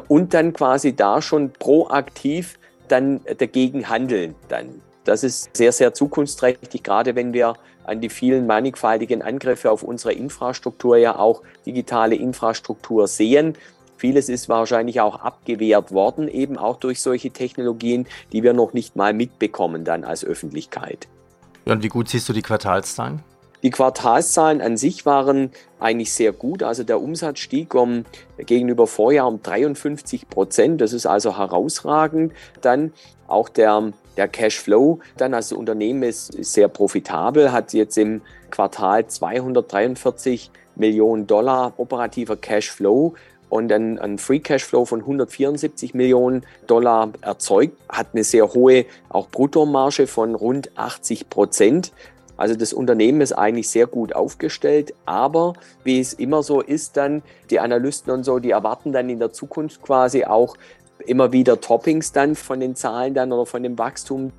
und 0.08 0.34
dann 0.34 0.54
quasi 0.54 0.96
da 0.96 1.22
schon 1.22 1.52
proaktiv 1.52 2.58
dann 2.94 3.22
dagegen 3.38 3.90
handeln 3.90 4.36
dann. 4.48 4.82
Das 5.04 5.24
ist 5.24 5.50
sehr, 5.58 5.74
sehr 5.74 5.94
zukunftsträchtig, 5.94 6.84
gerade 6.84 7.16
wenn 7.16 7.34
wir 7.34 7.56
an 7.84 8.00
die 8.00 8.10
vielen 8.10 8.48
mannigfaltigen 8.48 9.22
Angriffe 9.22 9.70
auf 9.70 9.84
unsere 9.84 10.14
Infrastruktur 10.14 10.96
ja 10.96 11.18
auch 11.18 11.42
digitale 11.66 12.16
Infrastruktur 12.16 13.08
sehen. 13.08 13.58
Vieles 13.98 14.30
ist 14.30 14.48
wahrscheinlich 14.48 15.02
auch 15.02 15.20
abgewehrt 15.20 15.92
worden, 15.92 16.28
eben 16.28 16.58
auch 16.58 16.78
durch 16.78 17.02
solche 17.02 17.32
Technologien, 17.32 18.08
die 18.32 18.44
wir 18.44 18.54
noch 18.54 18.74
nicht 18.74 18.96
mal 18.96 19.14
mitbekommen 19.14 19.84
dann 19.84 20.04
als 20.04 20.24
Öffentlichkeit. 20.24 21.08
Und 21.66 21.84
wie 21.84 21.90
gut 21.90 22.10
siehst 22.10 22.30
du 22.30 22.34
die 22.34 22.42
Quartalszahlen? 22.42 23.24
Die 23.64 23.70
Quartalszahlen 23.70 24.62
an 24.62 24.76
sich 24.76 25.06
waren 25.06 25.52
eigentlich 25.80 26.14
sehr 26.14 26.34
gut. 26.34 26.64
Also 26.64 26.84
der 26.84 27.02
Umsatz 27.02 27.40
stieg 27.40 27.74
um 27.74 28.04
gegenüber 28.38 28.88
Vorjahr 28.88 29.28
um 29.28 29.42
53 29.42 30.30
Prozent. 30.30 30.82
Das 30.82 30.92
ist 30.92 31.06
also 31.06 31.38
herausragend. 31.38 32.34
Dann 32.62 32.92
auch 33.28 33.48
der, 33.48 33.94
der 34.18 34.28
Cashflow, 34.28 35.00
dann 35.18 35.34
also 35.34 35.56
das 35.56 35.60
Unternehmen 35.60 36.04
ist, 36.04 36.34
sehr 36.44 36.68
profitabel, 36.68 37.54
hat 37.54 37.74
jetzt 37.74 37.98
im 37.98 38.22
Quartal 38.52 39.08
243 39.08 40.52
Millionen 40.76 41.26
Dollar 41.26 41.74
operativer 41.78 42.36
Cashflow 42.36 43.16
und 43.54 43.72
ein, 43.72 44.00
ein 44.00 44.18
Free 44.18 44.40
Cashflow 44.40 44.86
von 44.86 45.02
174 45.02 45.94
Millionen 45.94 46.44
Dollar 46.66 47.14
erzeugt, 47.22 47.78
hat 47.88 48.08
eine 48.14 48.24
sehr 48.24 48.52
hohe 48.52 48.86
auch 49.10 49.28
Bruttomarge 49.30 50.08
von 50.08 50.34
rund 50.34 50.72
80 50.76 51.30
Prozent. 51.30 51.92
Also 52.38 52.56
das 52.56 52.74
Unternehmen 52.74 53.22
ist 53.22 53.34
eigentlich 53.34 53.70
sehr 53.70 53.88
gut 53.88 54.16
aufgestellt, 54.16 54.94
aber 55.06 55.54
wie 55.84 56.00
es 56.00 56.14
immer 56.14 56.44
so 56.44 56.62
ist, 56.62 56.98
dann 56.98 57.22
die 57.50 57.60
Analysten 57.60 58.12
und 58.12 58.24
so, 58.24 58.40
die 58.40 58.52
erwarten 58.52 58.92
dann 58.92 59.10
in 59.10 59.20
der 59.20 59.32
Zukunft 59.32 59.82
quasi 59.82 60.26
auch 60.26 60.56
immer 61.06 61.32
wieder 61.32 61.62
Toppings 61.62 62.12
dann 62.12 62.36
von 62.36 62.60
den 62.60 62.76
Zahlen 62.76 63.14
dann 63.14 63.32
oder 63.32 63.46
von 63.46 63.64
dem 63.64 63.78
Wachstum. 63.78 64.32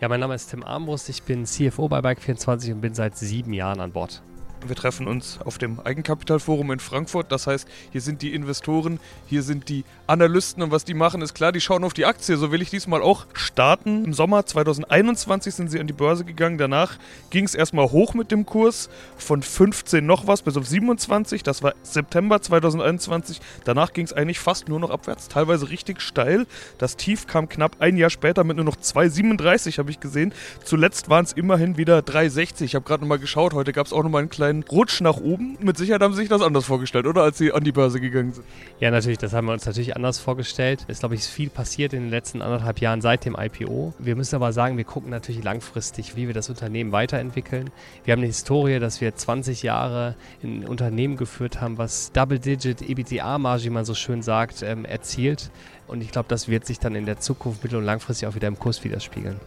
Ja, 0.00 0.08
mein 0.08 0.20
Name 0.20 0.34
ist 0.34 0.50
Tim 0.50 0.62
Armbrust, 0.62 1.08
ich 1.08 1.22
bin 1.22 1.44
CFO 1.44 1.88
bei 1.88 2.00
Bike24 2.00 2.72
und 2.72 2.80
bin 2.80 2.94
seit 2.94 3.16
sieben 3.16 3.52
Jahren 3.52 3.80
an 3.80 3.92
Bord. 3.92 4.22
Wir 4.66 4.76
treffen 4.76 5.08
uns 5.08 5.38
auf 5.44 5.56
dem 5.56 5.80
Eigenkapitalforum 5.80 6.70
in 6.72 6.80
Frankfurt. 6.80 7.32
Das 7.32 7.46
heißt, 7.46 7.66
hier 7.92 8.00
sind 8.00 8.20
die 8.20 8.34
Investoren, 8.34 9.00
hier 9.26 9.42
sind 9.42 9.68
die 9.68 9.84
Analysten 10.06 10.62
und 10.62 10.70
was 10.70 10.84
die 10.84 10.94
machen, 10.94 11.22
ist 11.22 11.34
klar, 11.34 11.50
die 11.50 11.60
schauen 11.60 11.82
auf 11.82 11.94
die 11.94 12.04
Aktie. 12.04 12.36
So 12.36 12.52
will 12.52 12.60
ich 12.60 12.68
diesmal 12.68 13.00
auch 13.00 13.26
starten. 13.32 14.04
Im 14.04 14.12
Sommer 14.12 14.44
2021 14.44 15.54
sind 15.54 15.70
sie 15.70 15.80
an 15.80 15.86
die 15.86 15.92
Börse 15.92 16.24
gegangen. 16.24 16.58
Danach 16.58 16.98
ging 17.30 17.44
es 17.44 17.54
erstmal 17.54 17.90
hoch 17.90 18.12
mit 18.12 18.30
dem 18.30 18.44
Kurs 18.44 18.90
von 19.16 19.42
15 19.42 20.04
noch 20.04 20.26
was 20.26 20.42
bis 20.42 20.56
auf 20.56 20.66
27. 20.66 21.42
Das 21.42 21.62
war 21.62 21.74
September 21.82 22.42
2021. 22.42 23.40
Danach 23.64 23.92
ging 23.92 24.04
es 24.04 24.12
eigentlich 24.12 24.40
fast 24.40 24.68
nur 24.68 24.78
noch 24.78 24.90
abwärts, 24.90 25.28
teilweise 25.28 25.70
richtig 25.70 26.02
steil. 26.02 26.46
Das 26.78 26.96
Tief 26.96 27.26
kam 27.26 27.48
knapp 27.48 27.76
ein 27.80 27.96
Jahr 27.96 28.10
später 28.10 28.44
mit 28.44 28.56
nur 28.56 28.66
noch 28.66 28.76
2,37 28.76 29.78
habe 29.78 29.90
ich 29.90 30.00
gesehen. 30.00 30.34
Zuletzt 30.64 31.08
waren 31.08 31.24
es 31.24 31.32
immerhin 31.32 31.76
wieder 31.76 32.00
3,60. 32.00 32.64
Ich 32.64 32.74
habe 32.74 32.84
gerade 32.84 33.02
nochmal 33.02 33.18
geschaut. 33.18 33.54
Heute 33.54 33.72
gab 33.72 33.86
es 33.86 33.92
auch 33.92 34.02
nochmal 34.02 34.20
einen 34.20 34.30
kleinen 34.30 34.49
kleinen 34.50 34.64
Rutsch 34.64 35.00
nach 35.00 35.16
oben. 35.16 35.56
Mit 35.60 35.76
Sicherheit 35.76 36.02
haben 36.02 36.12
sie 36.12 36.20
sich 36.20 36.28
das 36.28 36.42
anders 36.42 36.64
vorgestellt, 36.64 37.06
oder? 37.06 37.22
Als 37.22 37.38
sie 37.38 37.52
an 37.52 37.64
die 37.64 37.72
Börse 37.72 38.00
gegangen 38.00 38.32
sind. 38.32 38.44
Ja, 38.80 38.90
natürlich. 38.90 39.18
Das 39.18 39.32
haben 39.32 39.46
wir 39.46 39.52
uns 39.52 39.66
natürlich 39.66 39.96
anders 39.96 40.18
vorgestellt. 40.18 40.84
Es 40.88 40.96
ist, 40.96 41.00
glaube 41.00 41.14
ich, 41.14 41.22
viel 41.22 41.50
passiert 41.50 41.92
in 41.92 42.02
den 42.02 42.10
letzten 42.10 42.42
anderthalb 42.42 42.80
Jahren 42.80 43.00
seit 43.00 43.24
dem 43.24 43.36
IPO. 43.38 43.94
Wir 43.98 44.16
müssen 44.16 44.34
aber 44.34 44.52
sagen, 44.52 44.76
wir 44.76 44.84
gucken 44.84 45.10
natürlich 45.10 45.42
langfristig, 45.42 46.16
wie 46.16 46.26
wir 46.26 46.34
das 46.34 46.48
Unternehmen 46.48 46.92
weiterentwickeln. 46.92 47.70
Wir 48.04 48.12
haben 48.12 48.20
eine 48.20 48.26
Historie, 48.26 48.78
dass 48.78 49.00
wir 49.00 49.14
20 49.14 49.62
Jahre 49.62 50.16
ein 50.42 50.66
Unternehmen 50.66 51.16
geführt 51.16 51.60
haben, 51.60 51.78
was 51.78 52.12
Double-Digit 52.12 52.82
EBITDA-Marge, 52.82 53.64
wie 53.64 53.70
man 53.70 53.84
so 53.84 53.94
schön 53.94 54.22
sagt, 54.22 54.62
ähm, 54.62 54.84
erzielt. 54.84 55.50
Und 55.86 56.02
ich 56.02 56.12
glaube, 56.12 56.28
das 56.28 56.48
wird 56.48 56.66
sich 56.66 56.78
dann 56.78 56.94
in 56.94 57.06
der 57.06 57.18
Zukunft 57.18 57.62
mittel- 57.62 57.78
und 57.78 57.84
langfristig 57.84 58.28
auch 58.28 58.34
wieder 58.34 58.48
im 58.48 58.58
Kurs 58.58 58.84
widerspiegeln. 58.84 59.40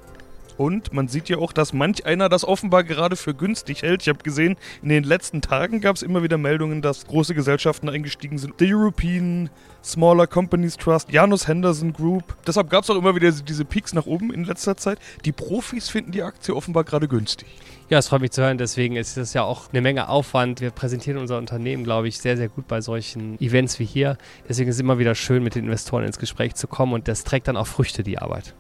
Und 0.57 0.93
man 0.93 1.07
sieht 1.07 1.29
ja 1.29 1.37
auch, 1.37 1.53
dass 1.53 1.73
manch 1.73 2.05
einer 2.05 2.29
das 2.29 2.45
offenbar 2.45 2.83
gerade 2.83 3.15
für 3.15 3.33
günstig 3.33 3.81
hält. 3.81 4.01
Ich 4.03 4.09
habe 4.09 4.19
gesehen, 4.23 4.57
in 4.81 4.89
den 4.89 5.03
letzten 5.03 5.41
Tagen 5.41 5.81
gab 5.81 5.95
es 5.95 6.01
immer 6.01 6.23
wieder 6.23 6.37
Meldungen, 6.37 6.81
dass 6.81 7.07
große 7.07 7.33
Gesellschaften 7.33 7.89
eingestiegen 7.89 8.37
sind. 8.37 8.55
The 8.59 8.73
European 8.73 9.49
Smaller 9.83 10.27
Companies 10.27 10.77
Trust, 10.77 11.11
Janus 11.11 11.47
Henderson 11.47 11.91
Group. 11.91 12.35
Deshalb 12.47 12.69
gab 12.69 12.83
es 12.83 12.89
auch 12.89 12.95
immer 12.95 13.15
wieder 13.15 13.31
diese 13.31 13.65
Peaks 13.65 13.93
nach 13.93 14.05
oben 14.05 14.33
in 14.33 14.45
letzter 14.45 14.77
Zeit. 14.77 14.97
Die 15.25 15.33
Profis 15.33 15.89
finden 15.89 16.11
die 16.11 16.23
Aktie 16.23 16.55
offenbar 16.55 16.85
gerade 16.85 17.07
günstig. 17.07 17.47
Ja, 17.89 17.97
es 17.99 18.07
freut 18.07 18.21
mich 18.21 18.31
zu 18.31 18.41
hören. 18.41 18.57
Deswegen 18.57 18.95
ist 18.95 19.17
das 19.17 19.33
ja 19.33 19.43
auch 19.43 19.71
eine 19.71 19.81
Menge 19.81 20.07
Aufwand. 20.07 20.61
Wir 20.61 20.71
präsentieren 20.71 21.19
unser 21.19 21.37
Unternehmen, 21.37 21.83
glaube 21.83 22.07
ich, 22.07 22.17
sehr, 22.17 22.37
sehr 22.37 22.47
gut 22.47 22.67
bei 22.67 22.79
solchen 22.79 23.39
Events 23.41 23.77
wie 23.79 23.85
hier. 23.85 24.17
Deswegen 24.47 24.69
ist 24.69 24.77
es 24.77 24.81
immer 24.81 24.99
wieder 24.99 25.15
schön, 25.15 25.43
mit 25.43 25.55
den 25.55 25.65
Investoren 25.65 26.05
ins 26.05 26.17
Gespräch 26.17 26.55
zu 26.55 26.67
kommen 26.67 26.93
und 26.93 27.07
das 27.07 27.23
trägt 27.23 27.49
dann 27.49 27.57
auch 27.57 27.67
Früchte, 27.67 28.03
die 28.03 28.17
Arbeit. 28.17 28.55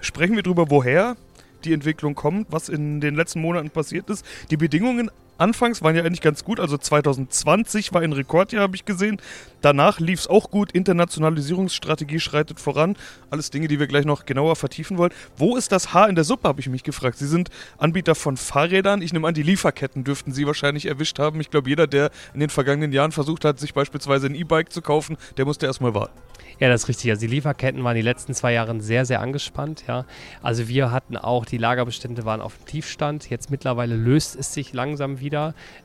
Sprechen 0.00 0.36
wir 0.36 0.42
darüber, 0.42 0.70
woher 0.70 1.16
die 1.64 1.72
Entwicklung 1.72 2.14
kommt, 2.14 2.48
was 2.50 2.68
in 2.68 3.00
den 3.00 3.14
letzten 3.14 3.40
Monaten 3.40 3.70
passiert 3.70 4.08
ist. 4.08 4.24
Die 4.50 4.56
Bedingungen 4.56 5.10
anfangs 5.40 5.82
waren 5.82 5.96
ja 5.96 6.04
eigentlich 6.04 6.20
ganz 6.20 6.44
gut. 6.44 6.60
Also 6.60 6.76
2020 6.76 7.92
war 7.92 8.02
ein 8.02 8.12
Rekordjahr, 8.12 8.62
habe 8.62 8.76
ich 8.76 8.84
gesehen. 8.84 9.20
Danach 9.60 10.00
lief 10.00 10.20
es 10.20 10.26
auch 10.28 10.50
gut. 10.50 10.72
Internationalisierungsstrategie 10.72 12.20
schreitet 12.20 12.60
voran. 12.60 12.96
Alles 13.30 13.50
Dinge, 13.50 13.68
die 13.68 13.78
wir 13.78 13.86
gleich 13.86 14.04
noch 14.04 14.26
genauer 14.26 14.56
vertiefen 14.56 14.98
wollen. 14.98 15.12
Wo 15.36 15.56
ist 15.56 15.72
das 15.72 15.92
Haar 15.92 16.08
in 16.08 16.14
der 16.14 16.24
Suppe, 16.24 16.48
habe 16.48 16.60
ich 16.60 16.68
mich 16.68 16.82
gefragt. 16.82 17.18
Sie 17.18 17.26
sind 17.26 17.50
Anbieter 17.78 18.14
von 18.14 18.36
Fahrrädern. 18.36 19.02
Ich 19.02 19.12
nehme 19.12 19.26
an, 19.26 19.34
die 19.34 19.42
Lieferketten 19.42 20.04
dürften 20.04 20.32
Sie 20.32 20.46
wahrscheinlich 20.46 20.86
erwischt 20.86 21.18
haben. 21.18 21.40
Ich 21.40 21.50
glaube, 21.50 21.68
jeder, 21.68 21.86
der 21.86 22.10
in 22.34 22.40
den 22.40 22.50
vergangenen 22.50 22.92
Jahren 22.92 23.12
versucht 23.12 23.44
hat, 23.44 23.58
sich 23.58 23.74
beispielsweise 23.74 24.26
ein 24.26 24.34
E-Bike 24.34 24.72
zu 24.72 24.82
kaufen, 24.82 25.16
der 25.36 25.44
musste 25.44 25.66
erstmal 25.66 25.94
warten. 25.94 26.18
Ja, 26.60 26.68
das 26.68 26.82
ist 26.82 26.88
richtig. 26.88 27.10
Also 27.10 27.20
die 27.22 27.34
Lieferketten 27.34 27.82
waren 27.84 27.96
die 27.96 28.02
letzten 28.02 28.34
zwei 28.34 28.52
Jahre 28.52 28.78
sehr, 28.82 29.06
sehr 29.06 29.22
angespannt. 29.22 29.84
Ja. 29.88 30.04
Also 30.42 30.68
wir 30.68 30.90
hatten 30.90 31.16
auch, 31.16 31.46
die 31.46 31.56
Lagerbestände 31.56 32.26
waren 32.26 32.42
auf 32.42 32.58
dem 32.58 32.66
Tiefstand. 32.66 33.30
Jetzt 33.30 33.50
mittlerweile 33.50 33.96
löst 33.96 34.36
es 34.36 34.52
sich 34.52 34.74
langsam 34.74 35.20
wieder, 35.20 35.29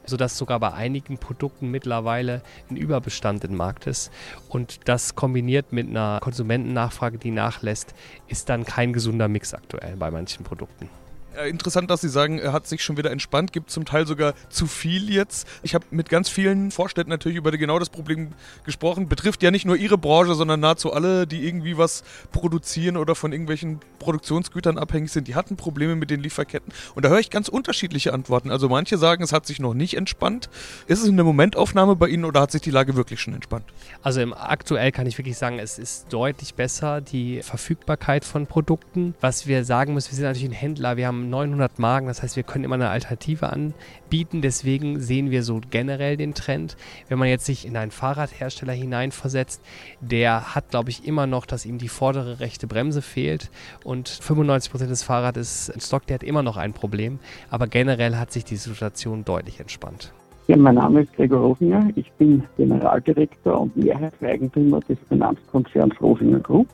sodass 0.05 0.37
sogar 0.37 0.59
bei 0.59 0.73
einigen 0.73 1.17
Produkten 1.17 1.71
mittlerweile 1.71 2.41
ein 2.69 2.75
Überbestand 2.75 3.43
im 3.43 3.55
Markt 3.55 3.87
ist. 3.87 4.11
Und 4.49 4.87
das 4.87 5.15
kombiniert 5.15 5.71
mit 5.71 5.89
einer 5.89 6.19
Konsumentennachfrage, 6.21 7.17
die 7.17 7.31
nachlässt, 7.31 7.93
ist 8.27 8.49
dann 8.49 8.65
kein 8.65 8.93
gesunder 8.93 9.27
Mix 9.27 9.53
aktuell 9.53 9.95
bei 9.95 10.11
manchen 10.11 10.43
Produkten. 10.43 10.89
Äh, 11.37 11.49
interessant, 11.49 11.89
dass 11.89 12.01
Sie 12.01 12.09
sagen, 12.09 12.39
er 12.39 12.53
hat 12.53 12.67
sich 12.67 12.83
schon 12.83 12.97
wieder 12.97 13.11
entspannt, 13.11 13.53
gibt 13.53 13.69
zum 13.69 13.85
Teil 13.85 14.07
sogar 14.07 14.33
zu 14.49 14.67
viel 14.67 15.09
jetzt. 15.11 15.47
Ich 15.63 15.75
habe 15.75 15.85
mit 15.91 16.09
ganz 16.09 16.29
vielen 16.29 16.71
Vorstädten 16.71 17.09
natürlich 17.09 17.37
über 17.37 17.51
genau 17.51 17.79
das 17.79 17.89
Problem 17.89 18.29
gesprochen. 18.65 19.07
Betrifft 19.07 19.43
ja 19.43 19.51
nicht 19.51 19.65
nur 19.65 19.75
Ihre 19.75 19.97
Branche, 19.97 20.35
sondern 20.35 20.59
nahezu 20.59 20.93
alle, 20.93 21.27
die 21.27 21.45
irgendwie 21.47 21.77
was 21.77 22.03
produzieren 22.31 22.97
oder 22.97 23.15
von 23.15 23.31
irgendwelchen 23.31 23.79
Produktionsgütern 23.99 24.77
abhängig 24.77 25.11
sind. 25.11 25.27
Die 25.27 25.35
hatten 25.35 25.55
Probleme 25.55 25.95
mit 25.95 26.09
den 26.09 26.21
Lieferketten. 26.21 26.73
Und 26.95 27.05
da 27.05 27.09
höre 27.09 27.19
ich 27.19 27.29
ganz 27.29 27.47
unterschiedliche 27.47 28.13
Antworten. 28.13 28.51
Also 28.51 28.69
manche 28.69 28.97
sagen, 28.97 29.23
es 29.23 29.31
hat 29.31 29.45
sich 29.45 29.59
noch 29.59 29.73
nicht 29.73 29.95
entspannt. 29.95 30.49
Ist 30.87 31.01
es 31.01 31.09
eine 31.09 31.23
Momentaufnahme 31.23 31.95
bei 31.95 32.07
Ihnen 32.07 32.25
oder 32.25 32.41
hat 32.41 32.51
sich 32.51 32.61
die 32.61 32.71
Lage 32.71 32.95
wirklich 32.95 33.19
schon 33.19 33.33
entspannt? 33.33 33.65
Also 34.01 34.21
im 34.21 34.33
aktuell 34.33 34.91
kann 34.91 35.07
ich 35.07 35.17
wirklich 35.17 35.37
sagen, 35.37 35.59
es 35.59 35.79
ist 35.79 36.11
deutlich 36.11 36.53
besser, 36.55 37.01
die 37.01 37.41
Verfügbarkeit 37.41 38.25
von 38.25 38.47
Produkten. 38.47 39.15
Was 39.21 39.47
wir 39.47 39.65
sagen 39.65 39.93
müssen, 39.93 40.11
wir 40.11 40.15
sind 40.15 40.25
natürlich 40.25 40.49
ein 40.49 40.53
Händler, 40.53 40.97
wir 40.97 41.07
haben 41.07 41.24
900 41.29 41.79
Magen, 41.79 42.07
das 42.07 42.23
heißt, 42.23 42.35
wir 42.35 42.43
können 42.43 42.63
immer 42.63 42.75
eine 42.75 42.89
Alternative 42.89 43.49
anbieten. 43.51 44.41
Deswegen 44.41 44.99
sehen 44.99 45.31
wir 45.31 45.43
so 45.43 45.61
generell 45.69 46.17
den 46.17 46.33
Trend. 46.33 46.77
Wenn 47.07 47.19
man 47.19 47.27
jetzt 47.27 47.45
sich 47.45 47.65
in 47.65 47.77
einen 47.77 47.91
Fahrradhersteller 47.91 48.73
hineinversetzt, 48.73 49.61
der 50.01 50.55
hat, 50.55 50.69
glaube 50.69 50.89
ich, 50.89 51.07
immer 51.07 51.27
noch, 51.27 51.45
dass 51.45 51.65
ihm 51.65 51.77
die 51.77 51.87
vordere 51.87 52.39
rechte 52.39 52.67
Bremse 52.67 53.01
fehlt 53.01 53.49
und 53.83 54.09
95 54.09 54.71
Prozent 54.71 54.91
des 54.91 55.03
Fahrrads 55.03 55.37
ist 55.37 55.69
in 55.69 55.81
Stock, 55.81 56.05
der 56.07 56.15
hat 56.15 56.23
immer 56.23 56.43
noch 56.43 56.57
ein 56.57 56.73
Problem. 56.73 57.19
Aber 57.49 57.67
generell 57.67 58.15
hat 58.17 58.31
sich 58.31 58.45
die 58.45 58.55
Situation 58.55 59.25
deutlich 59.25 59.59
entspannt. 59.59 60.13
Ja, 60.47 60.57
mein 60.57 60.75
Name 60.75 61.01
ist 61.01 61.13
Gregor 61.13 61.39
Rosinger. 61.39 61.89
Ich 61.95 62.11
bin 62.13 62.43
Generaldirektor 62.55 63.61
und 63.61 63.75
Mehrheitseigentümer 63.75 64.79
des 64.81 64.99
Finanzkonzerns 65.09 65.99
Rosinger 65.99 66.39
Group. 66.39 66.67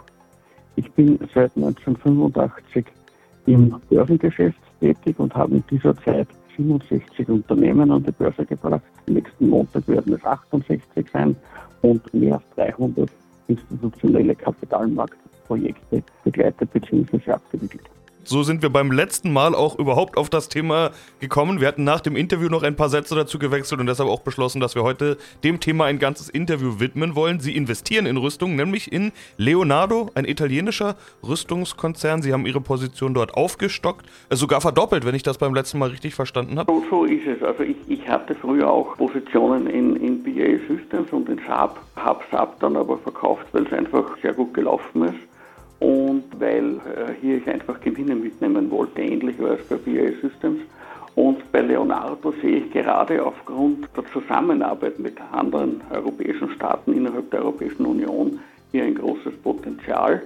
Ich 0.76 0.92
bin 0.92 1.18
seit 1.34 1.56
1985 1.56 2.86
im 3.46 3.76
Börsengeschäft 3.90 4.60
tätig 4.80 5.20
und 5.20 5.34
habe 5.36 5.56
in 5.56 5.64
dieser 5.70 5.96
Zeit 6.04 6.28
67 6.58 7.30
Unternehmen 7.30 7.92
an 7.92 8.04
die 8.04 8.12
Börse 8.12 8.46
gebracht. 8.46 8.82
Nächsten 9.08 9.50
Montag 9.50 9.88
werden 9.88 10.14
es 10.14 10.24
68 10.24 11.06
sein 11.12 11.36
und 11.82 12.14
mehr 12.14 12.36
als 12.36 12.44
300 12.56 13.10
institutionelle 13.48 14.36
Kapitalmarktprojekte 14.36 16.04
begleitet 16.24 16.72
bzw. 16.72 17.32
abgewickelt. 17.32 17.90
So 18.24 18.44
sind 18.44 18.62
wir 18.62 18.70
beim 18.70 18.92
letzten 18.92 19.34
Mal 19.34 19.56
auch 19.56 19.80
überhaupt 19.80 20.16
auf 20.16 20.30
das 20.30 20.48
Thema 20.48 20.92
gekommen. 21.20 21.60
Wir 21.60 21.68
hatten 21.68 21.84
nach 21.84 22.02
dem 22.02 22.16
Interview 22.16 22.50
noch 22.50 22.62
ein 22.62 22.76
paar 22.76 22.90
Sätze 22.90 23.16
dazu 23.16 23.40
gewechselt 23.40 23.82
und 23.82 23.88
deshalb 23.88 24.10
auch 24.10 24.22
beschlossen, 24.22 24.62
dass 24.62 24.76
wir 24.76 24.84
heute 24.84 25.18
dem 25.44 25.60
Thema 25.60 25.86
ein 25.86 25.98
ganzes 25.98 26.30
Interview 26.30 26.80
widmen 26.80 27.16
wollen. 27.16 27.40
Sie 27.40 27.56
investieren 27.56 28.06
in 28.06 28.18
Rüstung, 28.18 28.56
nämlich 28.56 28.92
in 28.92 29.12
Leonardo, 29.38 30.12
ein 30.14 30.26
italienischer 30.26 30.96
Rüstungskonzern. 31.28 32.22
Sie 32.22 32.32
haben 32.32 32.46
ihre 32.46 32.62
Position 32.62 33.16
dort 33.16 33.34
aufgestockt, 33.34 34.06
äh, 34.30 34.36
sogar 34.36 34.62
verdoppelt, 34.62 35.06
wenn 35.06 35.16
ich 35.16 35.24
das 35.24 35.40
beim 35.40 35.56
letzten 35.56 35.80
Mal 35.80 35.90
richtig 35.90 36.14
verstanden 36.14 36.60
habe. 36.60 36.72
So, 36.72 36.84
so 36.90 37.06
ist 37.06 37.26
es. 37.26 37.42
Also 37.42 37.64
ich, 37.64 37.78
ich 37.88 38.08
hatte 38.08 38.36
früher 38.36 38.70
auch 38.70 38.98
Positionen 38.98 39.68
in, 39.68 39.96
in 39.96 40.24
BA 40.24 40.60
Systems 40.68 41.12
und 41.12 41.28
in 41.28 41.42
Saab, 41.48 41.82
habe 41.96 42.24
Saab 42.32 42.60
dann 42.60 42.76
aber 42.76 43.00
verkauft, 43.00 43.48
weil 43.52 43.66
es 43.66 43.74
einfach 43.74 44.06
sehr 44.22 44.34
gut 44.34 44.54
gelaufen 44.54 45.06
ist 45.06 45.31
und 45.82 46.24
weil 46.40 46.76
äh, 46.76 47.14
hier 47.20 47.38
ich 47.38 47.48
einfach 47.50 47.82
Gewinne 47.82 48.16
mitnehmen 48.16 48.70
wollte, 48.70 49.02
ähnlich 49.02 49.38
wie 49.40 49.46
es 49.46 49.68
bei 49.68 49.78
BAE 49.78 50.14
Systems. 50.22 50.62
Und 51.16 51.52
bei 51.52 51.62
Leonardo 51.62 52.32
sehe 52.40 52.58
ich 52.58 52.72
gerade 52.72 53.26
aufgrund 53.26 53.90
der 53.98 54.06
Zusammenarbeit 54.14 55.00
mit 55.00 55.16
anderen 55.32 55.82
europäischen 55.90 56.52
Staaten 56.52 56.94
innerhalb 56.94 57.32
der 57.32 57.42
Europäischen 57.42 57.86
Union 57.86 58.40
hier 58.72 58.84
ein 58.84 58.96
großes 58.96 59.36
Potenzial. 59.38 60.22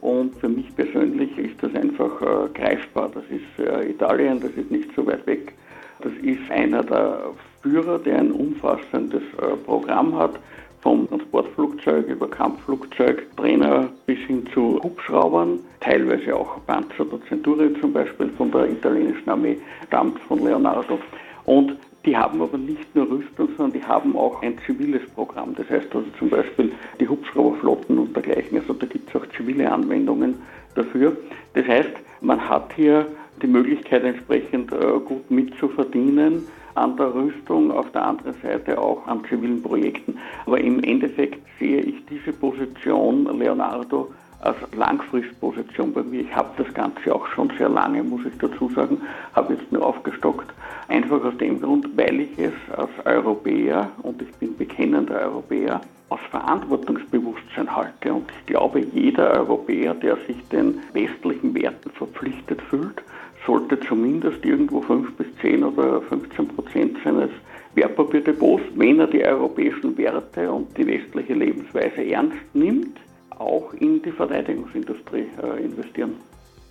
Und 0.00 0.34
für 0.36 0.48
mich 0.48 0.74
persönlich 0.74 1.36
ist 1.36 1.62
das 1.62 1.74
einfach 1.74 2.20
äh, 2.22 2.48
greifbar. 2.54 3.10
Das 3.12 3.24
ist 3.24 3.64
äh, 3.64 3.90
Italien, 3.90 4.40
das 4.40 4.52
ist 4.52 4.70
nicht 4.70 4.88
so 4.96 5.06
weit 5.06 5.26
weg. 5.26 5.52
Das 6.00 6.12
ist 6.22 6.50
einer 6.50 6.82
der 6.82 7.20
Führer, 7.60 7.98
der 7.98 8.20
ein 8.20 8.32
umfassendes 8.32 9.22
äh, 9.22 9.56
Programm 9.66 10.16
hat 10.16 10.40
vom 10.80 11.08
Transportflugzeug 11.08 12.06
über 12.06 12.28
Kampfflugzeug, 12.28 13.26
Trainer 13.36 13.88
bis 14.06 14.18
hin 14.20 14.46
zu 14.52 14.80
Hubschraubern, 14.82 15.60
teilweise 15.80 16.34
auch 16.36 16.64
Panzer 16.66 17.04
der 17.04 17.20
Centurio 17.28 17.70
zum 17.80 17.92
Beispiel 17.92 18.28
von 18.36 18.50
der 18.50 18.70
italienischen 18.70 19.28
Armee, 19.28 19.58
stammt 19.86 20.18
von 20.20 20.44
Leonardo. 20.44 20.98
Und 21.44 21.76
die 22.04 22.16
haben 22.16 22.40
aber 22.40 22.56
nicht 22.56 22.94
nur 22.94 23.10
Rüstung, 23.10 23.48
sondern 23.56 23.80
die 23.80 23.86
haben 23.86 24.16
auch 24.16 24.40
ein 24.42 24.56
ziviles 24.64 25.02
Programm. 25.10 25.54
Das 25.56 25.68
heißt 25.68 25.94
also 25.94 26.06
zum 26.18 26.30
Beispiel 26.30 26.72
die 27.00 27.08
Hubschrauberflotten 27.08 27.98
und 27.98 28.14
dergleichen. 28.14 28.58
Also 28.58 28.74
da 28.74 28.86
gibt 28.86 29.08
es 29.08 29.20
auch 29.20 29.26
zivile 29.36 29.70
Anwendungen 29.70 30.36
dafür. 30.76 31.16
Das 31.54 31.66
heißt, 31.66 31.90
man 32.20 32.48
hat 32.48 32.72
hier 32.74 33.06
die 33.42 33.48
Möglichkeit 33.48 34.04
entsprechend 34.04 34.72
äh, 34.72 34.98
gut 35.04 35.30
mitzuverdienen 35.30 36.46
an 36.76 36.96
der 36.96 37.14
Rüstung, 37.14 37.70
auf 37.70 37.90
der 37.92 38.06
anderen 38.06 38.34
Seite 38.42 38.78
auch 38.80 39.06
an 39.06 39.24
zivilen 39.28 39.62
Projekten. 39.62 40.18
Aber 40.46 40.60
im 40.60 40.82
Endeffekt 40.82 41.40
sehe 41.58 41.80
ich 41.80 42.04
diese 42.06 42.32
Position 42.32 43.24
Leonardo 43.38 44.10
als 44.40 44.56
Langfristposition 44.76 45.92
bei 45.92 46.02
mir. 46.02 46.20
Ich 46.20 46.34
habe 46.34 46.50
das 46.62 46.72
Ganze 46.74 47.14
auch 47.14 47.26
schon 47.28 47.50
sehr 47.58 47.68
lange, 47.68 48.02
muss 48.02 48.26
ich 48.26 48.36
dazu 48.38 48.68
sagen, 48.70 49.00
habe 49.34 49.54
jetzt 49.54 49.72
nur 49.72 49.84
aufgestockt. 49.84 50.52
Einfach 50.88 51.24
aus 51.24 51.36
dem 51.38 51.60
Grund, 51.60 51.88
weil 51.96 52.20
ich 52.20 52.38
es 52.38 52.52
als 52.76 52.90
Europäer, 53.04 53.90
und 54.02 54.20
ich 54.22 54.30
bin 54.36 54.56
bekennender 54.56 55.20
Europäer, 55.22 55.80
aus 56.08 56.20
Verantwortungsbewusstsein 56.30 57.74
halte. 57.74 58.14
Und 58.14 58.30
ich 58.30 58.46
glaube, 58.46 58.80
jeder 58.80 59.30
Europäer, 59.32 59.94
der 59.94 60.16
sich 60.26 60.36
den 60.48 60.80
westlichen 60.92 61.54
Werten 61.54 61.90
verpflichtet 61.90 62.62
fühlt, 62.62 63.02
sollte 63.46 63.78
zumindest 63.80 64.44
irgendwo 64.44 64.82
5 64.82 65.14
bis 65.14 65.26
10 65.40 65.64
oder 65.64 66.02
15 66.02 66.48
Prozent 66.48 66.98
seines 67.04 67.30
Wertpapierdepots, 67.74 68.64
wenn 68.74 69.00
er 69.00 69.06
die 69.06 69.24
europäischen 69.24 69.96
Werte 69.96 70.50
und 70.50 70.76
die 70.76 70.86
westliche 70.86 71.34
Lebensweise 71.34 72.04
ernst 72.04 72.38
nimmt, 72.54 72.98
auch 73.30 73.72
in 73.74 74.02
die 74.02 74.12
Verteidigungsindustrie 74.12 75.26
äh, 75.42 75.64
investieren. 75.64 76.14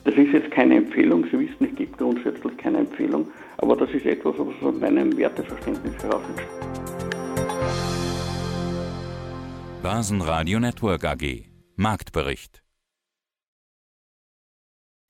Das 0.04 0.16
ist 0.16 0.34
jetzt 0.34 0.52
keine 0.52 0.78
Empfehlung, 0.78 1.26
Sie 1.32 1.40
wissen, 1.40 1.68
es 1.72 1.76
gibt 1.76 1.98
grundsätzlich 1.98 2.58
keine 2.58 2.80
Empfehlung, 2.80 3.28
aber 3.58 3.76
das 3.76 3.90
ist 3.92 4.06
etwas, 4.06 4.36
was 4.38 4.48
aus 4.62 4.80
meinem 4.80 5.16
Werteverständnis 5.18 5.96
heraus 6.04 6.22
entsteht. 6.30 6.50
Börsenradio 9.82 10.60
Network 10.60 11.06
AG 11.06 11.46
Marktbericht 11.76 12.65